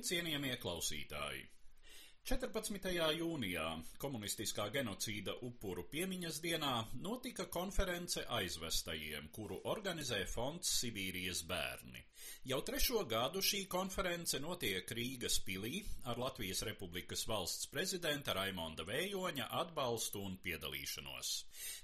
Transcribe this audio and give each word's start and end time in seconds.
Labdien, 0.00 0.24
cienījamie 0.24 0.56
klausītāji! 0.56 1.40
14. 2.24 2.86
jūnijā, 3.18 3.64
komunistiskā 4.00 4.70
genocīda 4.72 5.34
upuru 5.44 5.84
piemiņas 5.92 6.38
dienā, 6.40 6.70
notika 7.04 7.44
konference 7.52 8.24
aizvestajiem, 8.38 9.28
kuru 9.28 9.58
organizē 9.68 10.22
fonds 10.24 10.70
Sibīrijas 10.80 11.42
bērni. 11.50 12.00
Jau 12.48 12.62
trešo 12.64 13.04
gadu 13.04 13.42
šī 13.44 13.66
konference 13.68 14.40
notiek 14.40 14.88
Rīgas 14.88 15.36
pilī 15.44 15.82
ar 16.08 16.16
Latvijas 16.24 16.64
Republikas 16.70 17.26
valsts 17.28 17.68
prezidenta 17.68 18.32
Raimonda 18.40 18.88
Vējoņa 18.88 19.50
atbalstu 19.60 20.24
un 20.24 20.40
piedalīšanos. 20.40 21.34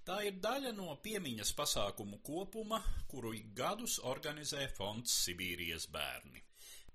Tā 0.08 0.22
ir 0.30 0.40
daļa 0.40 0.72
no 0.80 0.96
piemiņas 1.04 1.52
pasākumu 1.60 2.24
kopuma, 2.24 2.80
kuru 3.12 3.36
ik 3.36 3.52
gadus 3.60 4.00
organizē 4.16 4.70
fonds 4.80 5.20
Sibīrijas 5.26 5.90
bērni. 5.92 6.46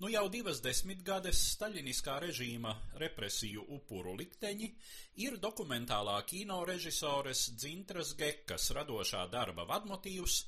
Nu 0.02 0.09
jau 0.09 0.23
divas 0.33 0.57
desmitgades 0.66 1.38
staļiniskā 1.52 2.16
režīma 2.23 2.71
represiju 2.97 3.67
upuru 3.75 4.16
likteņi 4.17 4.69
ir 5.21 5.35
dokumentālā 5.43 6.16
kino 6.31 6.55
režisores 6.66 7.43
Dzintras 7.53 8.16
Gekas 8.17 8.71
radošā 8.73 9.27
darba 9.35 9.67
vadmotīvs, 9.69 10.39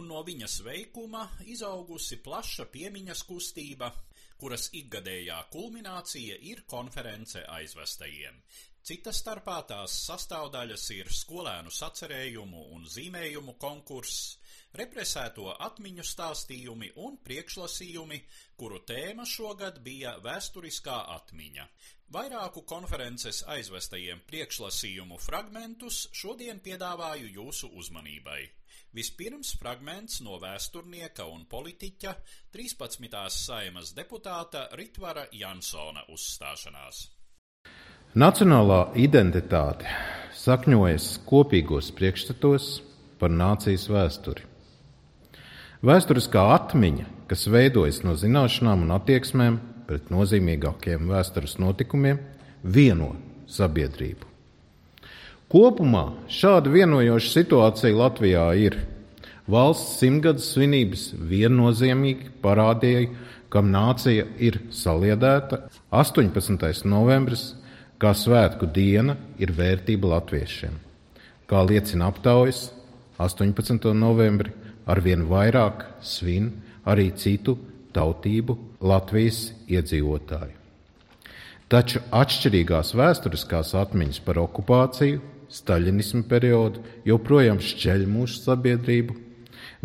un 0.00 0.08
no 0.14 0.22
viņas 0.24 0.54
veikuma 0.64 1.26
izaugusi 1.44 2.22
plaša 2.24 2.64
piemiņas 2.72 3.24
kustība, 3.28 3.90
kuras 4.40 4.70
ikgadējā 4.80 5.42
kulminācija 5.52 6.40
ir 6.54 6.64
konference 6.64 7.44
aizvestajiem. 7.58 8.40
Cita 8.80 9.12
starpā 9.12 9.58
tās 9.74 9.98
sastāvdaļas 10.06 10.88
ir 10.96 11.12
skolēnu 11.20 11.76
sacerējumu 11.82 12.64
un 12.78 12.88
zīmējumu 12.96 13.58
konkurss, 13.60 14.38
represēto 14.78 15.50
atmiņu 15.66 16.04
stāstījumi 16.06 16.92
un 17.04 17.18
priekšlasījumi, 17.26 18.18
kuru 18.56 18.80
tēma 18.88 19.26
šogad 19.28 19.80
bija 19.84 20.16
vēsturiskā 20.24 20.98
atmiņa. 21.16 21.66
Vairāku 22.12 22.64
konferences 22.68 23.40
aizvestajiem 23.48 24.20
priekšlasījumu 24.28 25.16
fragmentus 25.20 26.08
šodien 26.12 26.60
piedāvāju 26.60 27.30
jūsu 27.38 27.72
uzmanībai. 27.80 28.42
Vispirms 28.92 29.54
fragments 29.56 30.20
no 30.20 30.36
vēsturnieka 30.40 31.24
un 31.32 31.46
politiķa 31.48 32.12
13. 32.52 33.16
saimas 33.32 33.94
deputāta 33.96 34.66
Ritvara 34.76 35.24
Jansona 35.32 36.04
uzstāšanās. 36.12 37.06
Nacionālā 38.12 38.82
identitāte 39.00 39.88
sakņojas 40.36 41.06
kopīgos 41.24 41.88
priekšstatos 41.96 42.72
par 43.16 43.32
nācijas 43.32 43.88
vēsturi. 43.88 44.51
Vēsturiskā 45.82 46.44
atmiņa, 46.54 47.08
kas 47.26 47.48
veidojas 47.50 48.04
no 48.06 48.12
zināšanām 48.14 48.84
un 48.84 48.92
attieksmēm 48.94 49.56
pret 49.88 50.12
nozīmīgākiem 50.14 51.08
vēstures 51.10 51.56
notikumiem, 51.58 52.20
vieno 52.62 53.08
sabiedrību. 53.50 54.28
Kopumā 55.50 56.04
šāda 56.30 56.70
vienojoša 56.70 57.32
situācija 57.32 57.98
Latvijā 57.98 58.46
ir. 58.62 58.78
Valsts 59.50 59.98
simtgades 59.98 60.52
svinības 60.54 61.08
viennozīmīgi 61.18 62.30
parādīja, 62.46 63.10
kam 63.50 63.74
nācija 63.74 64.30
ir 64.38 64.62
saliedēta. 64.70 65.64
18. 65.90 66.86
novembris, 66.86 67.56
kā 67.98 68.14
svētku 68.14 68.70
diena, 68.70 69.18
ir 69.34 69.50
vērtība 69.58 70.14
latviešiem. 70.14 70.78
Kā 71.50 71.66
liecina 71.66 72.14
aptaujas, 72.14 72.68
18. 73.18 73.90
novembri 73.98 74.61
arvien 74.86 75.26
vairāk 75.30 75.84
svin 76.02 76.50
arī 76.88 77.10
citu 77.16 77.56
tautību 77.94 78.56
Latvijas 78.82 79.52
iedzīvotāji. 79.70 80.56
Taču 81.72 82.02
atšķirīgās 82.12 82.92
vēsturiskās 82.98 83.72
atmiņas 83.80 84.18
par 84.26 84.42
okupāciju, 84.42 85.22
staļinismu 85.52 86.26
periodu 86.28 86.82
joprojām 87.08 87.60
šķeļ 87.64 88.04
mūsu 88.12 88.42
sabiedrību, 88.44 89.16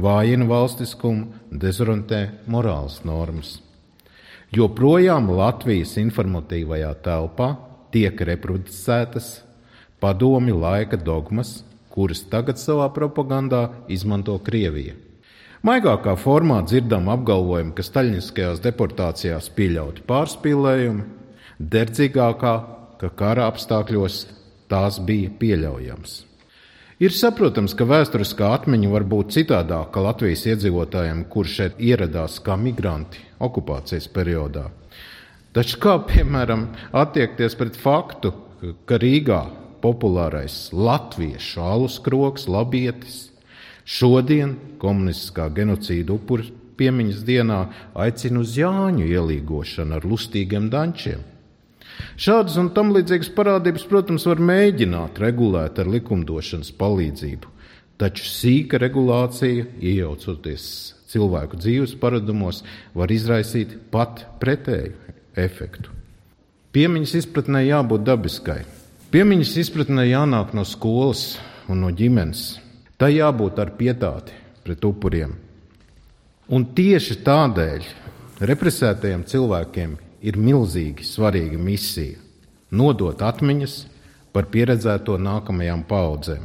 vājina 0.03 0.47
valstiskumu, 0.49 1.29
dezorientē 1.51 2.21
morāles 2.51 2.99
normas. 3.07 3.57
Joprojām 4.55 5.29
Latvijas 5.35 5.97
informatīvajā 5.99 6.93
telpā 7.03 7.49
tiek 7.91 8.19
reproducētas 8.29 9.31
padomi 9.99 10.55
laika 10.55 10.99
dogmas, 10.99 11.61
kuras 11.97 12.21
tagad 12.29 12.61
savā 12.61 12.91
propagandā 12.93 13.63
izmanto 13.89 14.37
Krievija. 14.45 14.93
Maigākā 15.65 16.13
formā 16.21 16.59
dzirdam 16.69 17.09
apgalvojumu, 17.09 17.73
ka 17.73 17.83
staļiniskajās 17.85 18.61
deportācijās 18.61 19.49
pieļauti 19.57 20.05
pārspīlējumi, 20.05 21.05
derdzīgākā, 21.57 22.53
ka 23.01 23.09
kara 23.17 23.49
apstākļos 23.49 24.21
tās 24.69 25.01
bija 25.01 25.33
pieļaujams. 25.41 26.21
Ir 27.01 27.13
saprotams, 27.13 27.75
ka 27.77 27.85
vēsturiskā 27.89 28.53
atmiņa 28.55 28.93
var 28.93 29.03
būt 29.09 29.33
citādāka 29.35 30.01
Latvijas 30.01 30.47
iedzīvotājiem, 30.53 31.27
kurš 31.33 31.59
šeit 31.59 31.81
ieradās 31.89 32.39
kā 32.45 32.55
migranti 32.57 33.21
okupācijas 33.43 34.09
periodā. 34.13 34.69
Taču 35.53 35.77
kā 35.81 35.97
piemēram 36.09 36.67
attiekties 36.93 37.57
pret 37.57 37.77
faktu, 37.77 38.33
ka 38.89 38.97
Rīgā 39.01 39.41
populārais 39.83 40.69
latviešu 40.73 41.63
alus 41.63 41.97
kroks, 42.03 42.47
labietis. 42.51 43.27
Šodien 43.87 44.57
komunistiskā 44.81 45.47
genocīda 45.55 46.17
upuru 46.17 46.49
piemiņas 46.77 47.23
dienā 47.27 47.61
aicina 47.97 48.43
uz 48.43 48.57
Jāņu 48.59 49.07
ielīgošanu 49.07 49.97
ar 49.97 50.07
lustīgiem 50.07 50.69
dančiem. 50.73 51.23
Šādas 52.17 52.57
un 52.61 52.69
tam 52.75 52.91
līdzīgas 52.93 53.31
parādības, 53.33 53.87
protams, 53.89 54.27
var 54.29 54.41
mēģināt 54.43 55.17
regulēt 55.21 55.79
ar 55.81 55.89
likumdošanas 55.89 56.69
palīdzību, 56.77 57.49
taču 57.97 58.27
sīka 58.29 58.77
regulācija, 58.81 59.65
iejaucoties 59.81 60.67
cilvēku 61.09 61.57
dzīves 61.57 61.95
paradumos, 62.01 62.63
var 62.93 63.13
izraisīt 63.13 63.77
pat 63.93 64.25
pretēju 64.41 64.93
efektu. 65.37 65.93
Piemiņas 66.75 67.15
izpratnē 67.23 67.63
jābūt 67.65 68.03
dabiskai, 68.05 68.61
Piemiņas 69.07 69.53
izpratnē 69.61 70.03
jānāk 70.03 70.49
no 70.51 70.65
skolas 70.67 71.37
un 71.71 71.79
no 71.79 71.93
ģimenes. 71.95 72.57
Tā 72.99 73.07
jābūt 73.07 73.61
ar 73.63 73.69
pietāti 73.79 74.35
pret 74.65 74.83
upuriem. 74.83 75.31
Un 76.51 76.65
tieši 76.75 77.15
tādēļ 77.23 77.85
represētajiem 78.51 79.23
cilvēkiem 79.31 79.93
ir 80.27 80.35
milzīgi 80.35 81.07
svarīga 81.07 81.55
misija- 81.55 82.19
nodot 82.81 83.23
atmiņas 83.23 83.77
par 84.33 84.51
pieredzēto 84.51 85.15
nākamajām 85.15 85.87
paudzēm, 85.87 86.43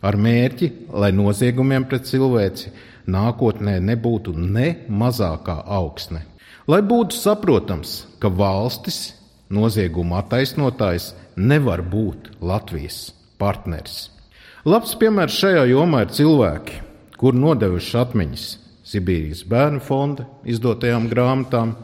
ar 0.00 0.16
mērķi, 0.16 0.72
lai 0.88 1.12
noziegumiem 1.12 1.84
pret 1.84 2.08
cilvēci 2.08 2.72
nākotnē 3.06 3.82
nebūtu 3.84 4.32
ne 4.34 4.78
mazākā 4.88 5.60
augsne. 5.66 6.24
Lai 6.66 6.80
būtu 6.80 7.12
saprotams, 7.12 8.06
ka 8.18 8.28
valstis 8.28 9.12
nozieguma 9.50 10.22
attaisnotājs 10.22 11.12
nevar 11.38 11.82
būt 11.86 12.32
Latvijas 12.42 13.12
partneris. 13.38 14.08
Labs 14.66 14.96
piemērs 14.98 15.36
šajā 15.38 15.68
jomā 15.70 16.02
ir 16.04 16.14
cilvēki, 16.16 16.80
kur 17.18 17.36
nodevuši 17.38 17.94
atmiņas 18.02 18.46
Sibīrijas 18.88 19.44
bērnu 19.48 19.82
fonda 19.84 20.24
izdotajām 20.48 21.06
grāmatām, 21.10 21.74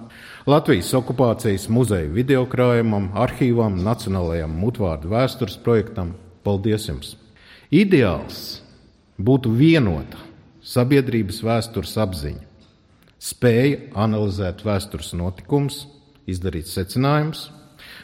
Latvijas 0.48 0.90
okupācijas 0.96 1.68
muzeja 1.72 2.10
videokrājumam, 2.12 3.10
arhīvam, 3.16 3.78
Nacionālajam 3.84 4.52
mutvārdu 4.60 5.08
vēstures 5.12 5.56
projektam. 5.64 6.14
Paldies 6.44 6.88
jums! 6.90 7.14
Ideāls 7.72 8.60
būtu 9.16 9.52
vienota 9.56 10.20
sabiedrības 10.64 11.40
vēstures 11.44 11.94
apziņa, 12.04 12.44
spēja 13.20 13.80
analizēt 14.04 14.64
vēstures 14.66 15.14
notikumus, 15.16 15.86
izdarīt 16.28 16.68
secinājumus 16.68 17.46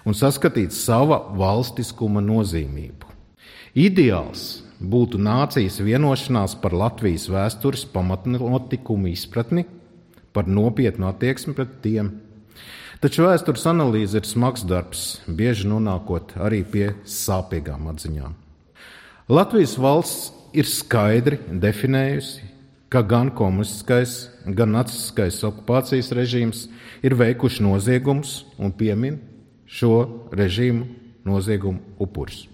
un 0.07 0.17
saskatīt 0.17 0.75
sava 0.75 1.21
valstiskuma 1.37 2.23
nozīmību. 2.25 3.09
Ideāls 3.79 4.63
būtu 4.81 5.21
nācijas 5.21 5.79
vienošanās 5.85 6.57
par 6.63 6.75
Latvijas 6.75 7.29
vēstures 7.31 7.85
pamatnotikumu 7.93 9.13
izpratni, 9.13 9.67
par 10.33 10.49
nopietnu 10.49 11.09
attieksmi 11.11 11.55
pret 11.55 11.79
tiem. 11.85 12.15
Taču 13.01 13.25
vēstures 13.25 13.65
analīze 13.71 14.19
ir 14.21 14.27
smags 14.29 14.65
darbs, 14.69 15.21
bieži 15.25 15.69
nonākot 15.71 16.35
arī 16.37 16.61
pie 16.65 16.91
sāpīgām 17.09 17.89
atziņām. 17.95 18.35
Latvijas 19.31 19.77
valsts 19.81 20.33
ir 20.53 20.67
skaidri 20.67 21.39
definējusi, 21.49 22.43
ka 22.91 23.05
gan 23.07 23.31
komunistiskais, 23.31 24.27
gan 24.45 24.75
nacistiskais 24.75 25.39
okupācijas 25.47 26.11
režīms 26.17 26.65
ir 27.07 27.15
veikuši 27.15 27.63
noziegumus 27.63 28.41
un 28.59 28.75
piemin 28.75 29.21
šo 29.71 30.29
režīmu 30.35 30.87
noziegumu 31.25 31.79
upurus. 32.03 32.49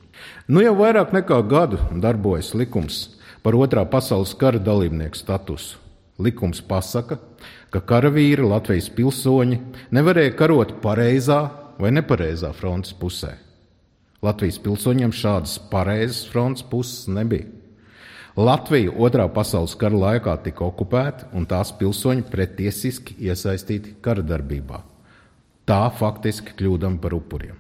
Nu 0.49 0.63
jau 0.63 0.75
vairāk 0.77 1.15
nekā 1.17 1.41
gadu 1.49 1.81
darbojas 2.03 2.53
likums 2.55 3.17
par 3.43 3.57
otrā 3.57 3.85
pasaules 3.89 4.35
kara 4.39 4.61
dalībnieku 4.63 5.19
statusu. 5.19 5.81
Likums 6.19 6.63
pasaka, 6.65 7.19
ka 7.71 7.83
karavīri 7.85 8.45
Latvijas 8.45 8.89
pilsoņi 8.97 9.59
nevarēja 9.93 10.33
karot 10.39 10.79
pareizā 10.81 11.43
vai 11.77 11.91
nepareizā 11.93 12.55
frontes 12.57 12.95
pusē. 12.97 13.35
Latvijas 14.25 14.57
pilsoņiem 14.65 15.13
šādas 15.13 15.59
pareizas 15.71 16.25
frontes 16.31 16.65
puses 16.65 17.05
nebija. 17.13 17.51
Latvija 18.37 18.93
otrā 18.93 19.29
pasaules 19.33 19.77
kara 19.81 19.97
laikā 19.97 20.35
tika 20.45 20.65
okupēta 20.65 21.31
un 21.37 21.47
tās 21.49 21.73
pilsoņi 21.77 22.25
pretiesiski 22.33 23.17
iesaistīti 23.29 23.95
kara 24.05 24.25
darbībā. 24.25 24.83
Tā 25.67 25.87
faktiski 25.91 26.55
kļūdam 26.55 27.01
par 27.03 27.17
upuriem. 27.17 27.57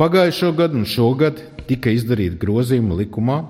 Pagājušo 0.00 0.54
gadu 0.56 0.78
un 0.80 0.86
šogad 0.88 1.42
tika 1.68 1.92
izdarīti 1.92 2.38
grozījumi 2.40 3.02
likumā 3.02 3.42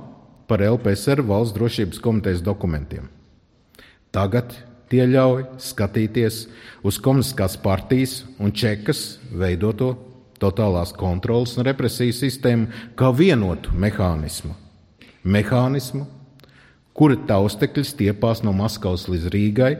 par 0.50 0.64
LPSR 0.66 1.22
valsts 1.22 1.54
drošības 1.54 2.00
komitejas 2.02 2.42
dokumentiem. 2.42 3.06
Tagad 4.10 4.56
tie 4.90 5.04
ļauj 5.06 5.44
skatīties 5.62 6.40
uz 6.82 6.98
komunistiskās 6.98 7.54
partijas 7.62 8.24
un 8.42 8.50
čekas 8.50 9.20
veidoto 9.30 9.92
totālās 10.42 10.90
kontrolas 10.96 11.54
un 11.54 11.68
represiju 11.68 12.16
sistēmu 12.16 12.82
kā 12.98 13.12
vienotu 13.14 13.70
mehānismu. 13.70 14.56
Mehānismu, 15.22 16.08
kura 16.96 17.20
taustekļi 17.30 17.86
stiepās 17.86 18.42
no 18.42 18.56
Maskavas 18.56 19.06
līdz 19.06 19.30
Rīgai 19.30 19.72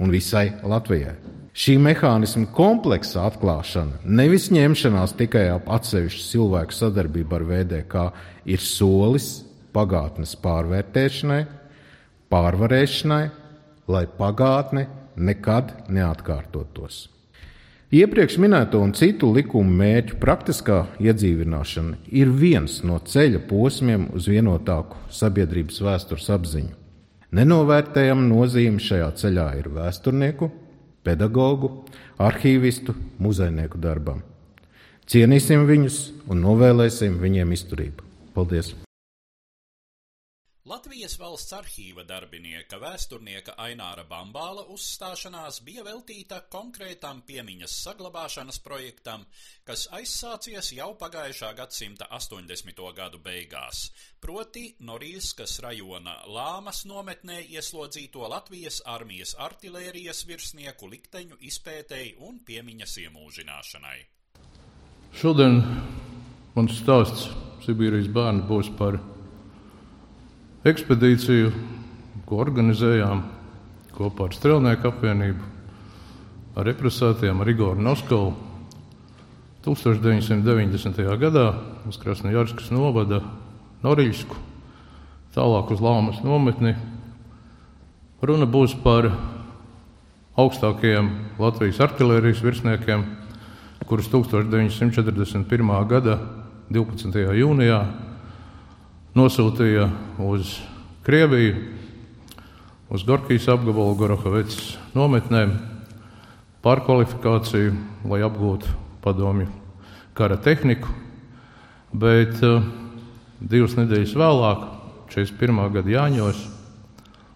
un 0.00 0.14
visai 0.14 0.48
Latvijai. 0.64 1.41
Šī 1.52 1.74
mehānisma 1.76 2.46
kompleksa 2.56 3.26
atklāšana, 3.28 3.98
nevis 4.08 4.46
ņemšanās 4.54 5.12
tikai 5.18 5.50
ap 5.52 5.66
atsevišķu 5.68 6.22
cilvēku 6.30 6.72
sadarbību 6.72 7.36
ar 7.36 7.44
VDK, 7.50 8.04
ir 8.48 8.62
solis 8.64 9.42
pagātnes 9.76 10.32
pārvērtēšanai, 10.40 11.42
pārvarēšanai 12.32 13.24
lai 13.92 14.04
pagātne 14.16 14.86
nekad 15.16 15.74
neatkārtotos. 15.92 17.10
Iepriekš 17.92 18.38
minēto 18.40 18.80
un 18.80 18.94
citu 18.96 19.28
likumu 19.36 19.76
mērķu 19.76 20.16
praktiskā 20.22 20.78
iedzīvināšana 21.04 21.98
ir 22.16 22.32
viens 22.32 22.78
no 22.88 22.96
ceļa 22.96 23.42
posmiem 23.50 24.08
uz 24.16 24.30
vienotāku 24.32 24.96
sabiedrības 25.12 25.84
vēstures 25.84 26.32
apziņu. 26.32 26.72
Nenovērtējama 27.36 28.24
nozīme 28.24 28.80
šajā 28.80 29.12
ceļā 29.20 29.50
ir 29.60 29.68
vēsturnieku, 29.76 30.48
pedagoģu, 31.06 31.72
arhīvistu, 32.22 32.94
muzejnieku 33.22 33.80
darbam. 33.82 34.22
Cienīsim 35.10 35.66
viņus 35.68 35.98
un 36.30 36.40
novēlēsim 36.46 37.18
viņiem 37.22 37.52
izturību. 37.58 38.06
Paldies! 38.36 38.74
Latvijas 40.62 41.16
valsts 41.18 41.56
arhīva 41.56 42.04
darbinieka 42.06 42.78
vēsturnieka 42.78 43.56
Aināra 43.64 44.04
Bambāla 44.06 44.62
uzstāšanās 44.70 45.56
bija 45.66 45.82
veltīta 45.82 46.36
konkrētam 46.54 47.24
piemiņas 47.26 47.72
saglabāšanas 47.82 48.60
projektam, 48.62 49.24
kas 49.66 49.88
aizsācies 49.98 50.68
jau 50.76 50.92
pagājušā 51.00 51.48
gadsimta 51.58 52.06
80. 52.14 52.78
gadu 52.94 53.18
beigās, 53.24 53.88
proti 54.22 54.68
Norīskas 54.86 55.56
rajona 55.66 56.14
Lāmas 56.30 56.84
nometnē 56.86 57.40
ieslodzīto 57.56 58.30
Latvijas 58.30 58.84
armijas 58.86 59.34
artilērijas 59.42 60.22
virsnieku 60.30 60.86
likteņu 60.92 61.40
izpētēji 61.42 62.20
un 62.22 62.38
piemiņas 62.46 63.00
iemūžināšanai. 63.08 63.96
Šodien 65.18 65.58
mans 66.54 66.78
stāsts 66.84 67.26
Sibīrijas 67.66 68.14
bērnu 68.14 68.46
būs 68.46 68.70
par 68.78 69.02
ekspedīciju, 70.62 71.50
ko 72.26 72.38
organizējām 72.38 73.22
kopā 73.96 74.28
ar 74.28 74.36
Strelnieku 74.36 74.88
apvienību, 74.92 75.48
ar 76.54 76.68
represētiem, 76.68 77.40
ar 77.42 77.50
Igoru 77.50 77.82
Noskovu. 77.82 78.36
1990. 79.62 81.02
gadā 81.22 81.44
uz 81.86 81.98
Krasnojarskas 82.02 82.72
novada 82.74 83.20
Noriļsku, 83.82 84.38
tālāk 85.34 85.70
uz 85.74 85.82
Lāmas 85.82 86.22
nometni. 86.26 86.74
Runa 88.22 88.46
būs 88.46 88.74
par 88.82 89.10
augstākajiem 90.38 91.10
Latvijas 91.42 91.82
artērijas 91.82 92.42
virsniekiem, 92.42 93.04
kurus 93.86 94.10
1941. 94.10 95.74
gada 95.90 96.18
12. 96.70 97.18
jūnijā 97.38 97.82
nosūtīja 99.18 99.88
uz 100.22 100.56
Krieviju, 101.02 101.56
uz 102.92 103.04
Gorkijas 103.04 103.48
apgabalu, 103.50 103.96
Gorohovecas 103.98 104.76
nometnēm, 104.94 105.56
pārkvalifikāciju, 106.62 107.74
lai 108.08 108.22
apgūtu 108.22 108.70
padomju 109.02 109.48
kara 110.14 110.36
tehniku. 110.38 110.92
Bet 111.92 112.38
uh, 112.46 112.62
divas 113.40 113.74
nedēļas 113.76 114.14
vēlāk, 114.16 114.64
41. 115.12 115.60
gada 115.74 115.92
Jāņos, 115.92 116.46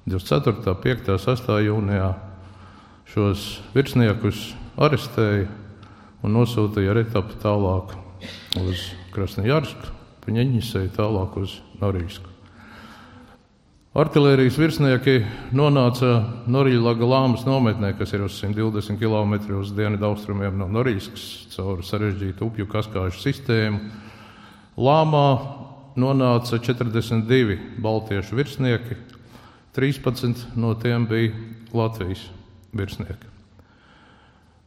24., 0.07 0.77
5. 0.85 1.11
un 1.13 1.21
6. 1.27 1.53
jūnijā, 1.67 2.09
šos 3.11 3.45
virsniekus 3.75 4.53
arestēja 4.81 5.51
un 6.25 6.39
nosūtīja 6.39 6.95
ar 6.95 7.03
etapu 7.03 7.37
tālāk 7.43 7.93
uz 8.63 8.89
Krasnojarsku, 9.15 9.93
Paņeņģisei, 10.27 10.89
tālāk 10.97 11.37
uz 11.39 11.61
Norīsku. 11.79 12.33
Artilērijas 13.97 14.59
virsnieki 14.61 15.21
nonāca 15.57 16.09
Norīļlaga 16.53 17.07
Lāmas 17.09 17.47
nometnē, 17.47 17.95
kas 17.97 18.11
ir 18.13 18.27
uz 18.27 18.35
120 18.43 18.99
km 19.01 19.37
uz 19.57 19.71
dienvidu 19.73 20.11
austrumiem 20.11 20.59
no 20.59 20.67
Norīskas, 20.69 21.47
caur 21.55 21.81
sarežģītu 21.87 22.45
upju 22.45 22.67
kaskāžu 22.75 23.23
sistēmu. 23.23 23.81
Lāmā 24.77 25.29
nonāca 25.97 26.59
42 26.61 27.57
baltiešu 27.81 28.37
virsnieki, 28.37 28.99
13 29.79 30.59
no 30.61 30.75
tiem 30.83 31.07
bija 31.09 31.33
Latvijas 31.73 32.27
virsnieki. 32.77 33.33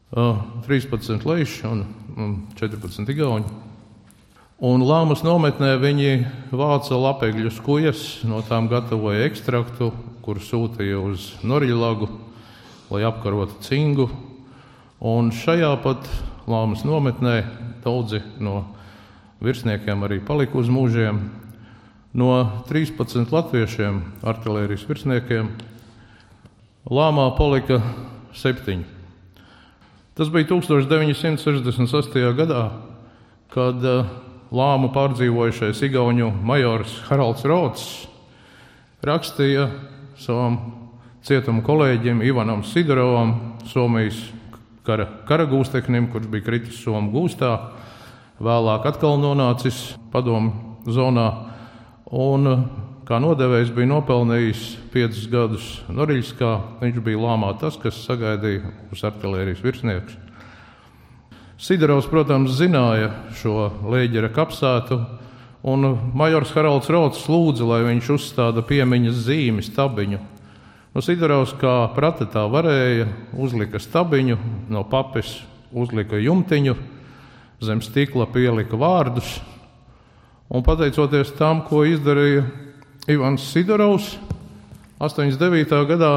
13 0.09 1.27
leiši 1.29 1.67
un 1.69 1.83
14 2.57 3.13
igauņi. 3.13 3.68
Un 4.59 4.81
Lāmas 4.83 5.21
nometnē 5.23 5.77
viņi 5.79 6.09
vāca 6.51 6.97
lapegļu 6.99 7.47
skujas, 7.55 8.01
no 8.27 8.41
tām 8.43 8.65
gatavoja 8.67 9.23
ekstraktu, 9.23 9.87
kur 10.19 10.41
sūtīja 10.43 10.97
uz 10.99 11.29
Norģilagu, 11.47 12.09
lai 12.91 13.05
apkarotu 13.07 13.55
cingu. 13.63 14.09
Un 14.99 15.31
šajā 15.31 15.71
pat 15.79 16.11
Lāmas 16.43 16.83
nometnē 16.83 17.37
daudzi 17.87 18.19
no 18.43 18.65
virsniekiem 19.39 20.03
arī 20.03 20.19
palika 20.19 20.59
uz 20.59 20.67
mūžiem. 20.67 21.23
No 22.11 22.35
13 22.67 23.31
latviešiem, 23.31 24.03
artērijas 24.27 24.83
virsniekiem, 24.91 25.55
Lāmā 26.91 27.31
palika 27.39 27.79
septiņi. 28.35 28.83
Tas 30.19 30.27
bija 30.27 30.51
1968. 30.51 32.33
gadā, 32.35 32.71
kad 33.55 33.87
uh, 33.87 34.17
lāmu 34.49 34.89
pārdzīvojušais 34.93 35.81
Igaunu 35.85 36.31
majors 36.45 36.95
Haralds 37.09 37.45
Rots 37.45 37.85
rakstīja 39.05 39.67
savam 40.19 40.57
cietuma 41.23 41.61
kolēģim 41.63 42.23
Ivanam 42.25 42.63
Sidorovam, 42.65 43.35
Somijas 43.69 44.17
kara, 44.87 45.05
kara 45.29 45.45
gūsteknim, 45.49 46.09
kurš 46.11 46.29
bija 46.31 46.47
kritis 46.47 46.79
Somu 46.81 47.13
gūstā, 47.13 47.53
vēlāk 48.41 48.87
atkal 48.89 49.19
nonācis 49.21 49.93
padomu 50.13 50.79
zonā. 50.89 51.27
Un, 52.09 52.49
kā 53.05 53.19
nodevējs 53.21 53.69
bija 53.75 53.91
nopelnījis 53.91 54.63
piecus 54.93 55.27
gadus 55.29 55.67
Noriļskā, 55.93 56.55
viņš 56.81 57.03
bija 57.05 57.21
lāmā 57.21 57.53
tas, 57.61 57.77
kas 57.77 58.01
sagaidīja 58.07 58.73
uz 58.89 59.05
artilērijas 59.05 59.61
virsnieku 59.61 60.28
Sidorovs, 61.59 62.05
protams, 62.07 62.53
zināja 62.55 63.09
šo 63.35 63.65
lēģera 63.91 64.29
kapsētu, 64.31 64.95
un 65.67 65.89
majors 66.15 66.53
Haralds 66.55 66.87
Rauts 66.87 67.25
lūdza, 67.27 67.65
lai 67.67 67.79
viņš 67.83 68.11
uzstāda 68.13 68.61
piemiņas 68.63 69.17
zīmi 69.25 69.63
stabiņu. 69.65 70.21
Nu, 70.95 71.01
Sidorovs, 71.03 71.51
kā 71.59 71.73
prata 71.97 72.29
tā 72.31 72.45
varēja, 72.47 73.09
uzlika 73.35 73.81
stabiņu, 73.83 74.37
no 74.71 74.85
papes 74.87 75.33
uzlika 75.75 76.15
jumtiņu, 76.23 76.77
zem 77.67 77.81
stikla 77.83 78.29
pielika 78.31 78.79
vārdus, 78.79 79.33
un 80.47 80.63
pateicoties 80.63 81.33
tam, 81.35 81.65
ko 81.67 81.81
izdarīja 81.83 82.45
Ivans 83.11 83.49
Sidorovs, 83.51 84.13
89. 85.03 85.75
gadā 85.91 86.13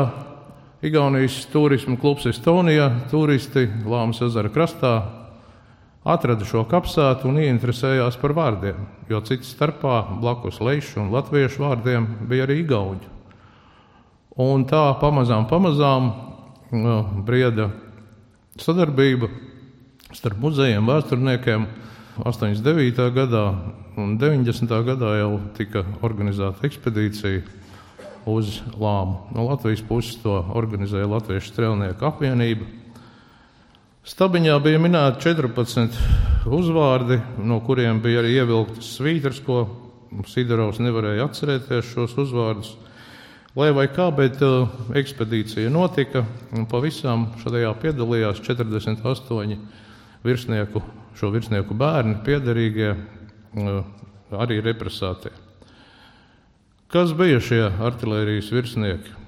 Igaunijas 0.86 1.40
turismu 1.50 1.98
klubs 1.98 2.30
Estonijā, 2.30 2.86
turisti 3.10 3.66
Lāmas 3.82 4.22
ezera 4.22 4.54
krastā 4.54 4.94
atrada 6.02 6.46
šo 6.48 6.64
kapsētu 6.70 7.28
un 7.30 7.38
ieinteresējās 7.42 8.18
par 8.22 8.34
vārdiem, 8.36 8.86
jo 9.10 9.20
cits 9.26 9.52
starpā 9.54 10.02
blakus 10.22 10.60
leišu 10.62 11.00
un 11.04 11.12
latviešu 11.14 11.62
vārdiem 11.62 12.08
bija 12.30 12.48
arī 12.48 12.62
gauģi. 12.66 13.10
Un 14.42 14.64
tā 14.64 14.82
pamazām, 15.00 15.46
pamazām 15.50 16.10
nu, 16.72 16.96
brieda 17.26 17.68
sadarbība 18.60 19.28
starp 20.16 20.40
muzejiem, 20.42 20.86
vēsturniekiem. 20.88 21.66
89. 22.22 23.06
gadā 23.16 23.46
un 23.96 24.18
90. 24.20 24.68
gadā 24.84 25.14
jau 25.16 25.30
tika 25.56 25.80
organizēta 26.04 26.66
ekspedīcija 26.68 27.40
uz 28.28 28.58
Lāmu. 28.76 29.32
No 29.32 29.46
Latvijas 29.48 29.80
puses 29.88 30.18
to 30.20 30.34
organizēja 30.52 31.08
Latviešu 31.08 31.54
strēlnieku 31.54 32.04
apvienība. 32.08 32.68
Stabiņā 34.02 34.56
bija 34.58 34.80
minēti 34.82 35.28
14 35.28 35.94
uzvārdi, 36.50 37.20
no 37.38 37.60
kuriem 37.62 38.00
bija 38.02 38.18
arī 38.18 38.32
ievilktas 38.40 38.88
svītras, 38.96 39.38
ko 39.46 39.60
Sidorovs 40.26 40.80
nevarēja 40.82 41.28
atcerēties 41.28 41.92
šos 41.92 42.16
uzvārdus. 42.18 42.72
Lai 43.54 43.68
vai 43.70 43.84
kā, 43.94 44.08
bet 44.10 44.42
uh, 44.42 44.66
ekspedīcija 44.98 45.70
notika, 45.70 46.24
un 46.50 46.66
pavisam 46.66 47.28
šajā 47.44 47.70
piedalījās 47.78 48.42
48 48.42 49.54
virsnieku, 50.26 50.82
šo 51.14 51.30
virsnieku 51.30 51.78
bērni, 51.78 52.18
piederīgie, 52.26 52.90
uh, 52.98 53.82
arī 54.34 54.58
represētie. 54.66 55.30
Kas 56.90 57.14
bija 57.14 57.38
šie 57.38 57.68
artērijas 57.70 58.50
virsnieki? 58.50 59.21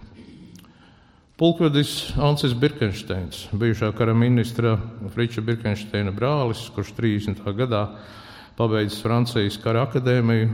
Pulkvedis 1.34 2.12
Ansis 2.22 2.52
Birkensteins, 2.54 3.48
bijušā 3.58 3.88
kara 3.98 4.12
ministra 4.14 4.76
Friča 5.10 5.42
Birkensteina 5.42 6.12
brālis, 6.14 6.60
kurš 6.70 6.92
30. 6.94 7.40
gadā 7.58 7.80
pabeidzis 8.54 9.00
Francijas 9.02 9.56
kara 9.58 9.82
akadēmiju. 9.88 10.52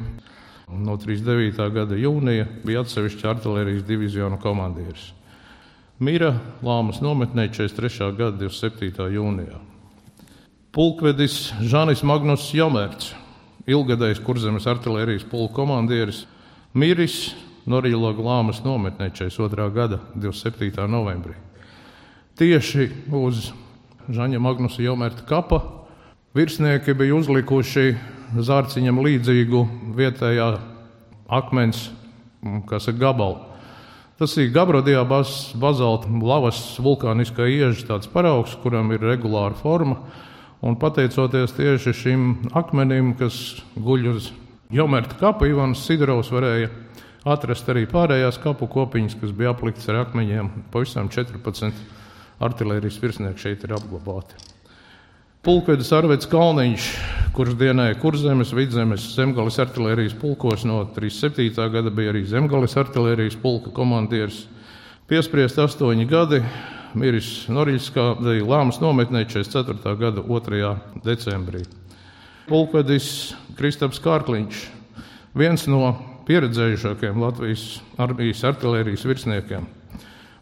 No 0.80 0.94
39. 0.96 1.60
gada 1.75 1.99
jūnija 2.00 2.46
bija 2.64 2.80
atsevišķa 2.80 3.28
artērijas 3.34 3.84
divizijona 3.84 4.38
komandieris. 4.40 5.10
Mira 6.00 6.32
Lāmas 6.64 7.02
nometnē 7.04 7.50
43. 7.52 8.08
gada 8.16 8.40
27. 8.40 9.10
jūnijā. 9.18 9.60
Pulkvedis 10.72 11.50
Žanis 11.60 12.06
Magnus 12.08 12.49
Jomērts, 12.56 13.12
ilgadējs 13.68 14.25
kurzemes 14.25 14.64
artērijas 14.70 15.28
pulka 15.28 15.58
komandieris, 15.60 16.25
miris 16.72 17.34
Norijloga 17.69 18.23
lāmas 18.25 18.62
nometnē 18.64 19.11
42. 19.12 19.69
gada 19.75 20.00
27. 20.14 20.87
novembrī. 20.88 21.35
Tieši 22.40 22.88
uz 23.12 23.50
Žaņa 24.09 24.40
Magnusa 24.40 24.81
Jomērta 24.83 25.26
kapa 25.29 25.61
virsnieki 26.35 26.95
bija 26.97 27.19
uzlikuši 27.19 27.93
zārciņam 28.40 29.02
līdzīgu 29.05 29.61
vietējā 29.99 30.49
akmens, 31.31 31.88
kas 32.71 32.88
ir 32.88 32.99
gabals. 32.99 33.47
Tas 34.21 34.35
ir 34.37 34.50
Gabrodijā 34.52 35.00
bazalta 35.09 36.11
lavas 36.21 36.59
vulkāniskā 36.76 37.47
ieža 37.49 37.87
tāds 37.88 38.11
paraugs, 38.12 38.52
kuram 38.61 38.90
ir 38.93 39.00
regulāra 39.00 39.57
forma. 39.57 39.97
Un 40.61 40.76
pateicoties 40.76 41.55
tieši 41.57 41.95
šim 41.97 42.26
akmenim, 42.52 43.14
kas 43.17 43.62
guļ 43.81 44.11
uz 44.11 44.26
Jomērta 44.76 45.17
kapa, 45.23 45.49
Ivans 45.49 45.87
Sidorovs 45.87 46.29
varēja 46.35 46.69
atrast 47.25 47.69
arī 47.69 47.87
pārējās 47.91 48.41
kapu 48.41 48.69
kopiņas, 48.71 49.19
kas 49.21 49.35
bija 49.37 49.53
apliktas 49.55 49.89
ar 49.93 50.05
akmeņiem. 50.05 50.49
Pavisam 50.73 51.11
14 51.12 51.75
artērijas 52.41 53.00
virsnieki 53.03 53.45
šeit 53.45 53.67
ir 53.67 53.77
apglabāti. 53.77 54.39
Pulkvedis 55.41 55.89
Arvids 55.97 56.29
Kalniņš, 56.29 56.87
kurš 57.33 57.55
dienēja 57.61 57.97
Kurzemes, 58.00 58.50
Vidzemes, 58.53 59.07
Zemgales 59.15 59.57
artērijas 59.62 60.12
pulkos 60.21 60.67
no 60.69 60.83
37. 60.93 61.55
gada, 61.73 61.93
bija 61.93 62.12
arī 62.12 62.27
Zemgales 62.29 62.77
artērijas 62.77 63.39
pulka 63.41 63.73
komandieris. 63.73 64.43
Piespriest 65.09 65.57
astoņi 65.59 66.05
gadi, 66.11 66.43
miris 66.93 67.49
Noriļskā, 67.49 68.05
Lāmas 68.45 68.83
nometnē 68.85 69.25
44. 69.33 69.97
gada 69.97 70.21
2. 70.29 70.75
decembrī. 71.09 71.65
Pulkvedis 72.45 73.33
Kristaps 73.57 74.00
Kārkliņš, 74.05 74.61
viens 75.41 75.65
no 75.73 75.95
pieredzējušākiem 76.30 77.18
Latvijas 77.18 77.80
armijas 77.99 78.44
artērijas 78.46 79.02
virsniekiem. 79.08 79.64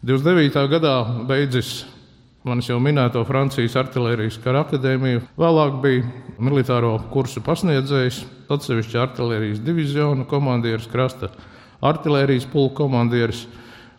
29. 0.05 0.67
gadā 0.69 0.97
beidzis 1.27 1.79
manis 2.45 2.69
jau 2.69 2.77
minēto 2.81 3.23
Francijas 3.27 3.73
artērijas 3.79 4.37
kara 4.43 4.61
akadēmiju, 4.67 5.23
vēlāk 5.39 5.79
bija 5.83 6.05
militāro 6.39 6.93
kursu 7.11 7.41
pasniedzējs, 7.45 8.21
atsevišķa 8.53 9.01
artērijas 9.07 9.63
diviziona 9.65 10.27
komandieris, 10.29 10.87
krasta 10.91 11.31
artērijas 11.81 12.45
pulka 12.53 12.83
komandieris 12.83 13.47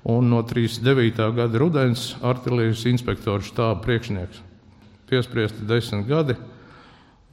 un 0.09 0.31
no 0.31 0.45
39. 0.47 1.27
gada 1.37 1.61
rudens 1.61 2.15
artērijas 2.23 2.87
inspektora 2.89 3.43
štāba 3.45 3.83
priekšnieks. 3.85 4.41
Piespriesti 5.11 5.67
desmit 5.67 6.07
gadi. 6.09 6.39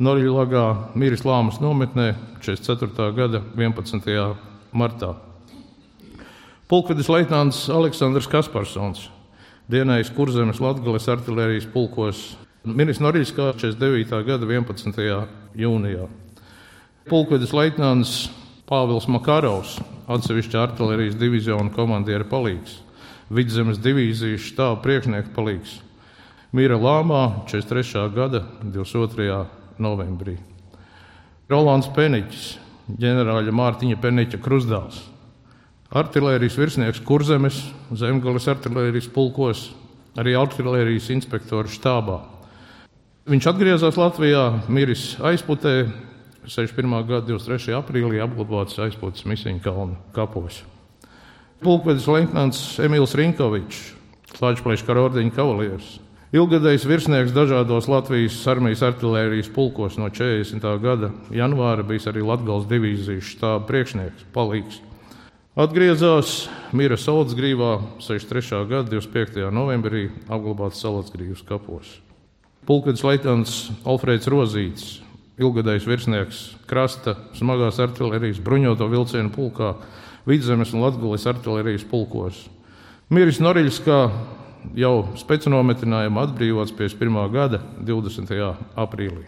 Norļģelagā 0.02 0.66
Mīras 0.98 1.24
Lāmas 1.26 1.62
nometnē 1.62 2.12
44. 2.42 3.14
gada 3.18 3.42
11. 3.56 4.47
Martā. 4.74 5.16
Pulkvedis 6.68 7.08
leitnants 7.12 7.68
Aleksandrs 7.72 8.28
Kasparsons 8.28 9.08
dienējis 9.72 10.14
Kurzemes 10.16 10.62
Latgales 10.64 11.08
artilērijas 11.12 11.68
pulkos 11.74 12.22
Miris 12.68 13.02
Norīskā 13.04 13.54
49. 13.56 14.22
gada 14.28 14.48
11. 14.48 15.28
jūnijā. 15.56 16.08
Pulkvedis 17.08 17.54
leitnants 17.56 18.14
Pāvils 18.68 19.08
Makarovs, 19.08 19.78
atsevišķa 20.12 20.64
artilērijas 20.66 21.16
diviziona 21.20 21.72
komandiera 21.72 22.28
palīgs, 22.28 22.82
Vidzemes 23.32 23.80
divīzijas 23.84 24.44
štāba 24.50 24.82
priekšnieka 24.84 25.32
palīgs, 25.36 25.78
Mīra 26.56 26.76
Lāmā 26.80 27.46
43. 27.48 28.08
gada 28.16 28.44
22 28.64 29.46
novembrī. 29.84 30.38
Rolands 31.52 31.88
Peniķis, 31.96 32.58
ģenerāļa 32.88 33.52
Mārtiņa 33.52 33.98
Peniķa 34.00 34.40
krustdāls, 34.44 35.02
artērijas 35.92 36.56
virsnieks 36.60 37.04
Kurzemes, 37.04 37.60
Zemgales 37.92 38.48
artērijas 38.48 39.10
pulkos, 39.12 39.68
arī 40.18 40.38
artērijas 40.40 41.12
inspektora 41.16 41.68
štābā. 41.72 42.22
Viņš 43.28 43.50
atgriezās 43.52 44.00
Latvijā, 44.00 44.44
miris 44.72 45.18
aizputē, 45.20 45.90
61. 46.48 46.94
gada 47.10 47.28
23. 47.28 47.76
aprīlī 47.76 48.22
apglabāts 48.24 48.80
aizpūtas 48.80 49.28
Misiņu 49.28 49.60
kalnu 49.66 49.98
kapos. 50.16 50.62
Pulkvedis 51.60 52.08
Lenknants 52.08 52.62
Emīls 52.80 53.18
Rinkovičs, 53.20 53.82
Latvijas 54.40 54.86
kara 54.88 55.04
ordeņa 55.10 55.34
kavalieris, 55.36 55.98
Ilgadējs 56.36 56.84
virsnieks 56.84 57.32
dažādos 57.32 57.86
Latvijas 57.88 58.36
armijas 58.52 58.82
artērijas 58.84 59.48
pulkos 59.56 59.94
no 59.96 60.10
40. 60.12 60.60
gada 60.84 61.14
janvāra 61.32 61.86
bijis 61.88 62.10
arī 62.12 62.20
Latvijas 62.20 62.66
divīzijas 62.68 63.30
štāba 63.32 63.64
priekšnieks, 63.70 64.26
palīgs. 64.36 64.82
Atgriezās 65.56 66.50
Mīra 66.76 66.98
Salacgrīvā 67.00 67.72
63. 68.04 68.60
gada 68.68 68.92
25. 68.92 69.48
novembrī 69.56 70.10
apglabāts 70.28 70.84
Salacgrīvas 70.84 71.48
kapos. 71.48 71.96
Pulkvedis 72.68 73.08
leitnants 73.08 73.56
Alfrēds 73.88 74.28
Rozīts, 74.28 74.98
ilgadējs 75.40 75.88
virsnieks 75.88 76.42
krasta 76.68 77.16
smagās 77.40 77.80
artērijas 77.80 78.44
bruņoto 78.44 78.92
vilcienu 78.92 79.32
pulkā, 79.32 79.78
Vidzemes 80.28 80.76
un 80.76 80.84
Latvijas 80.84 81.24
artērijas 81.32 81.88
pulkos. 81.88 82.50
Miris 83.08 83.40
Noriļskā 83.40 84.02
jau 84.78 85.10
spēcinometrinājumā 85.20 86.28
atbrīvots 86.28 86.76
pēc 86.78 86.96
pirmā 87.00 87.26
gada 87.34 87.62
20. 87.86 88.34
aprīlī. 88.78 89.26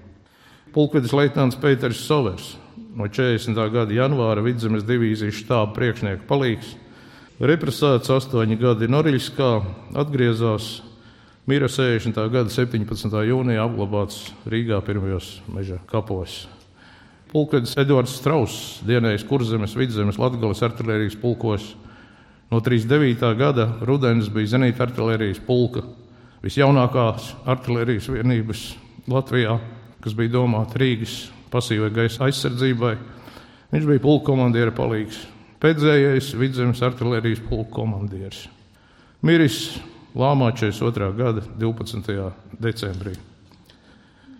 Pulkvedis 0.73 1.15
leitnants 1.17 1.57
Pēters 1.59 2.03
Sovers 2.05 2.53
no 2.95 3.07
40. 3.07 3.57
gada 3.73 3.95
janvāra 3.95 4.43
vidzemes 4.45 4.85
divīzijas 4.85 5.39
štāba 5.39 5.73
priekšnieka 5.77 6.27
palīgs, 6.29 6.75
represēts 7.39 8.11
astoņi 8.13 8.59
gadi 8.59 8.89
Noriļskā, 8.91 9.49
atgriezās 9.97 10.79
Mīra 11.49 11.65
60. 11.65 12.13
gada 12.29 12.51
17. 12.53 13.15
jūnijā 13.25 13.63
apglabāts 13.65 14.27
Rīgā 14.45 14.83
pirmajos 14.85 15.39
meža 15.49 15.79
kapos. 15.89 16.43
Pulkvedis 17.31 17.73
Edvards 17.79 18.13
Strauss 18.19 18.83
dienējis 18.85 19.25
Kurzemes, 19.25 19.73
Vidzemes, 19.77 20.19
Latgales 20.21 20.61
artērijas 20.65 21.17
pulkos 21.17 21.71
No 22.49 22.59
39. 22.65 23.35
gada 23.37 23.67
rudens 23.85 24.29
bija 24.33 24.55
zenīta 24.55 24.87
artērijas 24.87 25.37
pulka, 25.45 25.83
visjaunākās 26.41 27.33
artērijas 27.45 28.07
vienības 28.09 28.63
Latvijā, 29.09 29.59
kas 30.01 30.15
bija 30.17 30.33
domāta 30.39 30.79
Rīgas 30.81 31.27
pasīvai 31.53 31.91
gaisa 31.93 32.25
aizsardzībai. 32.25 32.95
Viņš 33.69 33.85
bija 33.85 34.01
pulka 34.01 34.31
komandiera 34.31 34.73
palīgs, 34.73 35.19
pēdējais 35.61 36.31
vidzemes 36.41 36.81
artērijas 36.85 37.43
pulka 37.45 37.75
komandieris. 37.77 38.47
Miris 39.21 39.77
Lāmā 40.17 40.49
42. 40.57 41.11
gada 41.13 41.43
12. 41.61 42.31
decembrī. 42.57 43.13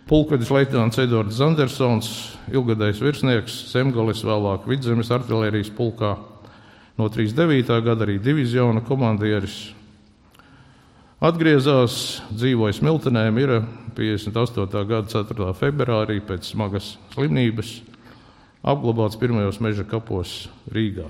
Pulkvedis 0.10 0.50
leitnants 0.50 0.98
Edvards 0.98 1.38
Zandersons, 1.38 2.10
ilgadējs 2.50 3.04
virsnieks, 3.06 3.60
Zemgalis, 3.70 4.24
vēlāk 4.25 4.66
vidzemes 4.66 5.12
artērijas 5.13 5.70
pulkā 5.78 6.16
no 7.00 7.08
39. 7.08 7.79
gada 7.84 8.03
arī 8.03 8.18
diviziona 8.20 8.82
komandieris. 8.84 9.70
Atgriezās, 11.24 12.20
dzīvoja 12.32 12.75
Smiltenē, 12.75 13.25
mira 13.32 13.62
58. 13.96 14.84
gada 14.88 15.08
4. 15.08 15.53
februārī 15.56 16.20
pēc 16.24 16.51
smagas 16.51 16.94
slimības, 17.13 17.77
apglabāts 18.63 19.20
pirmajos 19.20 19.60
meža 19.63 19.86
kapos 19.88 20.50
Rīgā. 20.72 21.08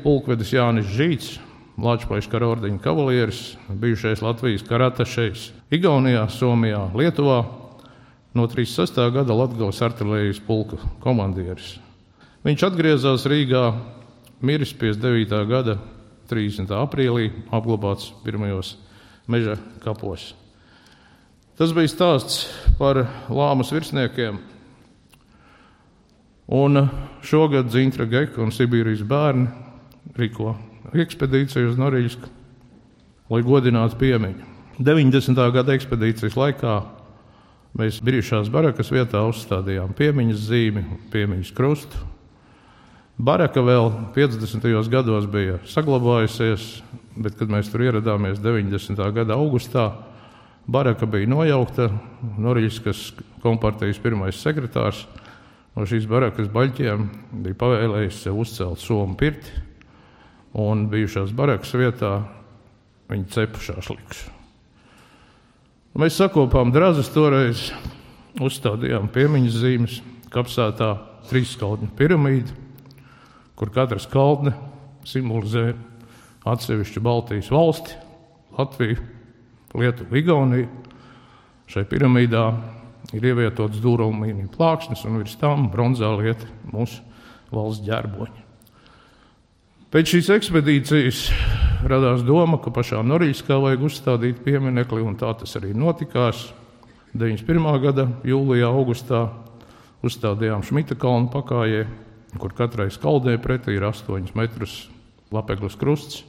Pulkvedis 0.00 0.52
Jānis 0.56 0.88
Žīts, 0.92 1.34
Latvijas 1.80 2.28
kara 2.32 2.48
ordeņa 2.54 2.80
kavalieris, 2.84 3.40
bijušais 3.68 4.22
Latvijas 4.24 4.64
karatašais 4.64 5.50
Igaunijā, 5.72 6.24
Somijā, 6.32 6.86
Lietuvā, 6.96 7.42
no 8.36 8.48
36. 8.48 9.00
gada 9.12 9.36
Latvijas 9.36 9.82
artilērijas 9.84 10.40
pulka 10.44 10.80
komandieris. 11.04 11.74
Viņš 12.44 12.64
atgriezās 12.68 13.24
Rīgā, 13.28 13.64
miris 14.46 14.72
59. 14.78 15.42
gada 15.50 15.78
30. 16.30 16.70
aprīlī, 16.78 17.30
apglabāts 17.54 18.12
pirmajos 18.24 18.76
meža 19.30 19.56
kapos. 19.82 20.32
Tas 21.56 21.72
bija 21.74 21.90
stāsts 21.90 22.44
par 22.78 23.06
lāmas 23.32 23.72
virsniekiem. 23.72 24.38
Un 26.46 26.82
šogad 27.26 27.72
Zintra 27.74 28.06
Geka 28.06 28.42
un 28.44 28.52
Sibīrijas 28.54 29.02
bērni 29.08 29.48
rīko 30.14 30.52
ekspedīciju 30.94 31.72
uz 31.72 31.80
Norīļsku, 31.80 32.28
lai 33.32 33.40
godinātu 33.46 33.98
piemiņu. 33.98 34.52
90. 34.78 35.40
gada 35.56 35.74
ekspedīcijas 35.74 36.36
laikā 36.36 36.74
mēs 37.76 38.02
bijušās 38.04 38.52
barakas 38.52 38.92
vietā 38.92 39.24
uzstādījām 39.26 39.96
piemiņas 39.96 40.44
zīmi, 40.50 40.84
piemiņas 41.12 41.54
krustu. 41.56 42.04
Baraka 43.16 43.62
vēl 43.64 43.86
50. 44.12 44.66
gados 44.92 45.24
bija 45.32 45.56
saglabājusies, 45.64 46.82
bet 47.16 47.38
kad 47.38 47.48
mēs 47.48 47.70
tur 47.72 47.86
ieradāmies 47.86 48.42
90. 48.44 49.00
gada 49.16 49.38
augustā, 49.40 49.86
Baraka 50.68 51.06
bija 51.08 51.30
nojaukta. 51.30 51.86
Norīļskas 52.36 53.14
kompartijas 53.40 54.00
pirmais 54.02 54.36
sekretārs 54.36 55.06
no 55.76 55.86
šīs 55.88 56.04
barakas 56.10 56.50
baļķiem 56.52 57.06
bija 57.46 57.56
pavēlējis 57.62 58.18
sev 58.26 58.42
uzcelt 58.42 58.82
somu 58.84 59.16
pirti, 59.16 59.48
un 60.52 60.84
bijušās 60.92 61.32
barakas 61.36 61.72
vietā 61.72 62.12
viņa 63.08 63.32
cepušās 63.32 63.90
liks. 63.94 64.26
Mēs 65.96 66.20
sakopām 66.20 66.68
drazas 66.74 67.08
toreiz, 67.14 67.70
uzstādījām 68.44 69.08
piemiņas 69.08 69.58
zīmes, 69.62 69.98
kapsētā 70.34 70.92
trīsskaldņu 71.30 71.94
piramīdu, 71.96 72.65
kur 73.56 73.72
katra 73.72 73.98
skaldne 74.02 74.52
simbolizē 75.06 75.70
atsevišķu 76.46 77.02
Baltijas 77.02 77.50
valsti, 77.50 77.96
Latviju, 78.56 78.96
Lietuva, 79.76 80.18
Igaunija. 80.18 80.68
Šai 81.66 81.82
piramīdā 81.90 82.44
ir 83.16 83.24
ievietots 83.26 83.80
dūrumīnija 83.82 84.52
plāksnes 84.54 85.02
un 85.08 85.20
virs 85.20 85.34
tām 85.40 85.66
bronzā 85.72 86.12
lieta 86.14 86.46
mūsu 86.70 87.02
valsts 87.50 87.84
ģērboņi. 87.86 88.44
Pēc 89.90 90.12
šīs 90.12 90.30
ekspedīcijas 90.34 91.20
radās 91.86 92.24
doma, 92.26 92.58
ka 92.62 92.72
pašā 92.74 93.02
Norīskā 93.06 93.58
vajag 93.62 93.84
uzstādīt 93.86 94.40
pieminekli, 94.44 95.02
un 95.02 95.14
tā 95.18 95.30
tas 95.38 95.56
arī 95.58 95.72
notikās. 95.78 96.48
91. 97.16 97.68
gada 97.80 98.08
jūlijā, 98.26 98.68
augustā 98.68 99.22
uzstādījām 100.04 100.64
Šmita 100.66 100.98
kalnu 101.00 101.30
pakājē, 101.32 101.86
kur 102.40 102.54
katrai 102.56 102.88
skaldē 102.92 103.36
pretī 103.42 103.76
ir 103.76 103.86
8 103.86 104.32
metrus 104.36 104.86
lapeglas 105.34 105.76
krusts. 105.78 106.24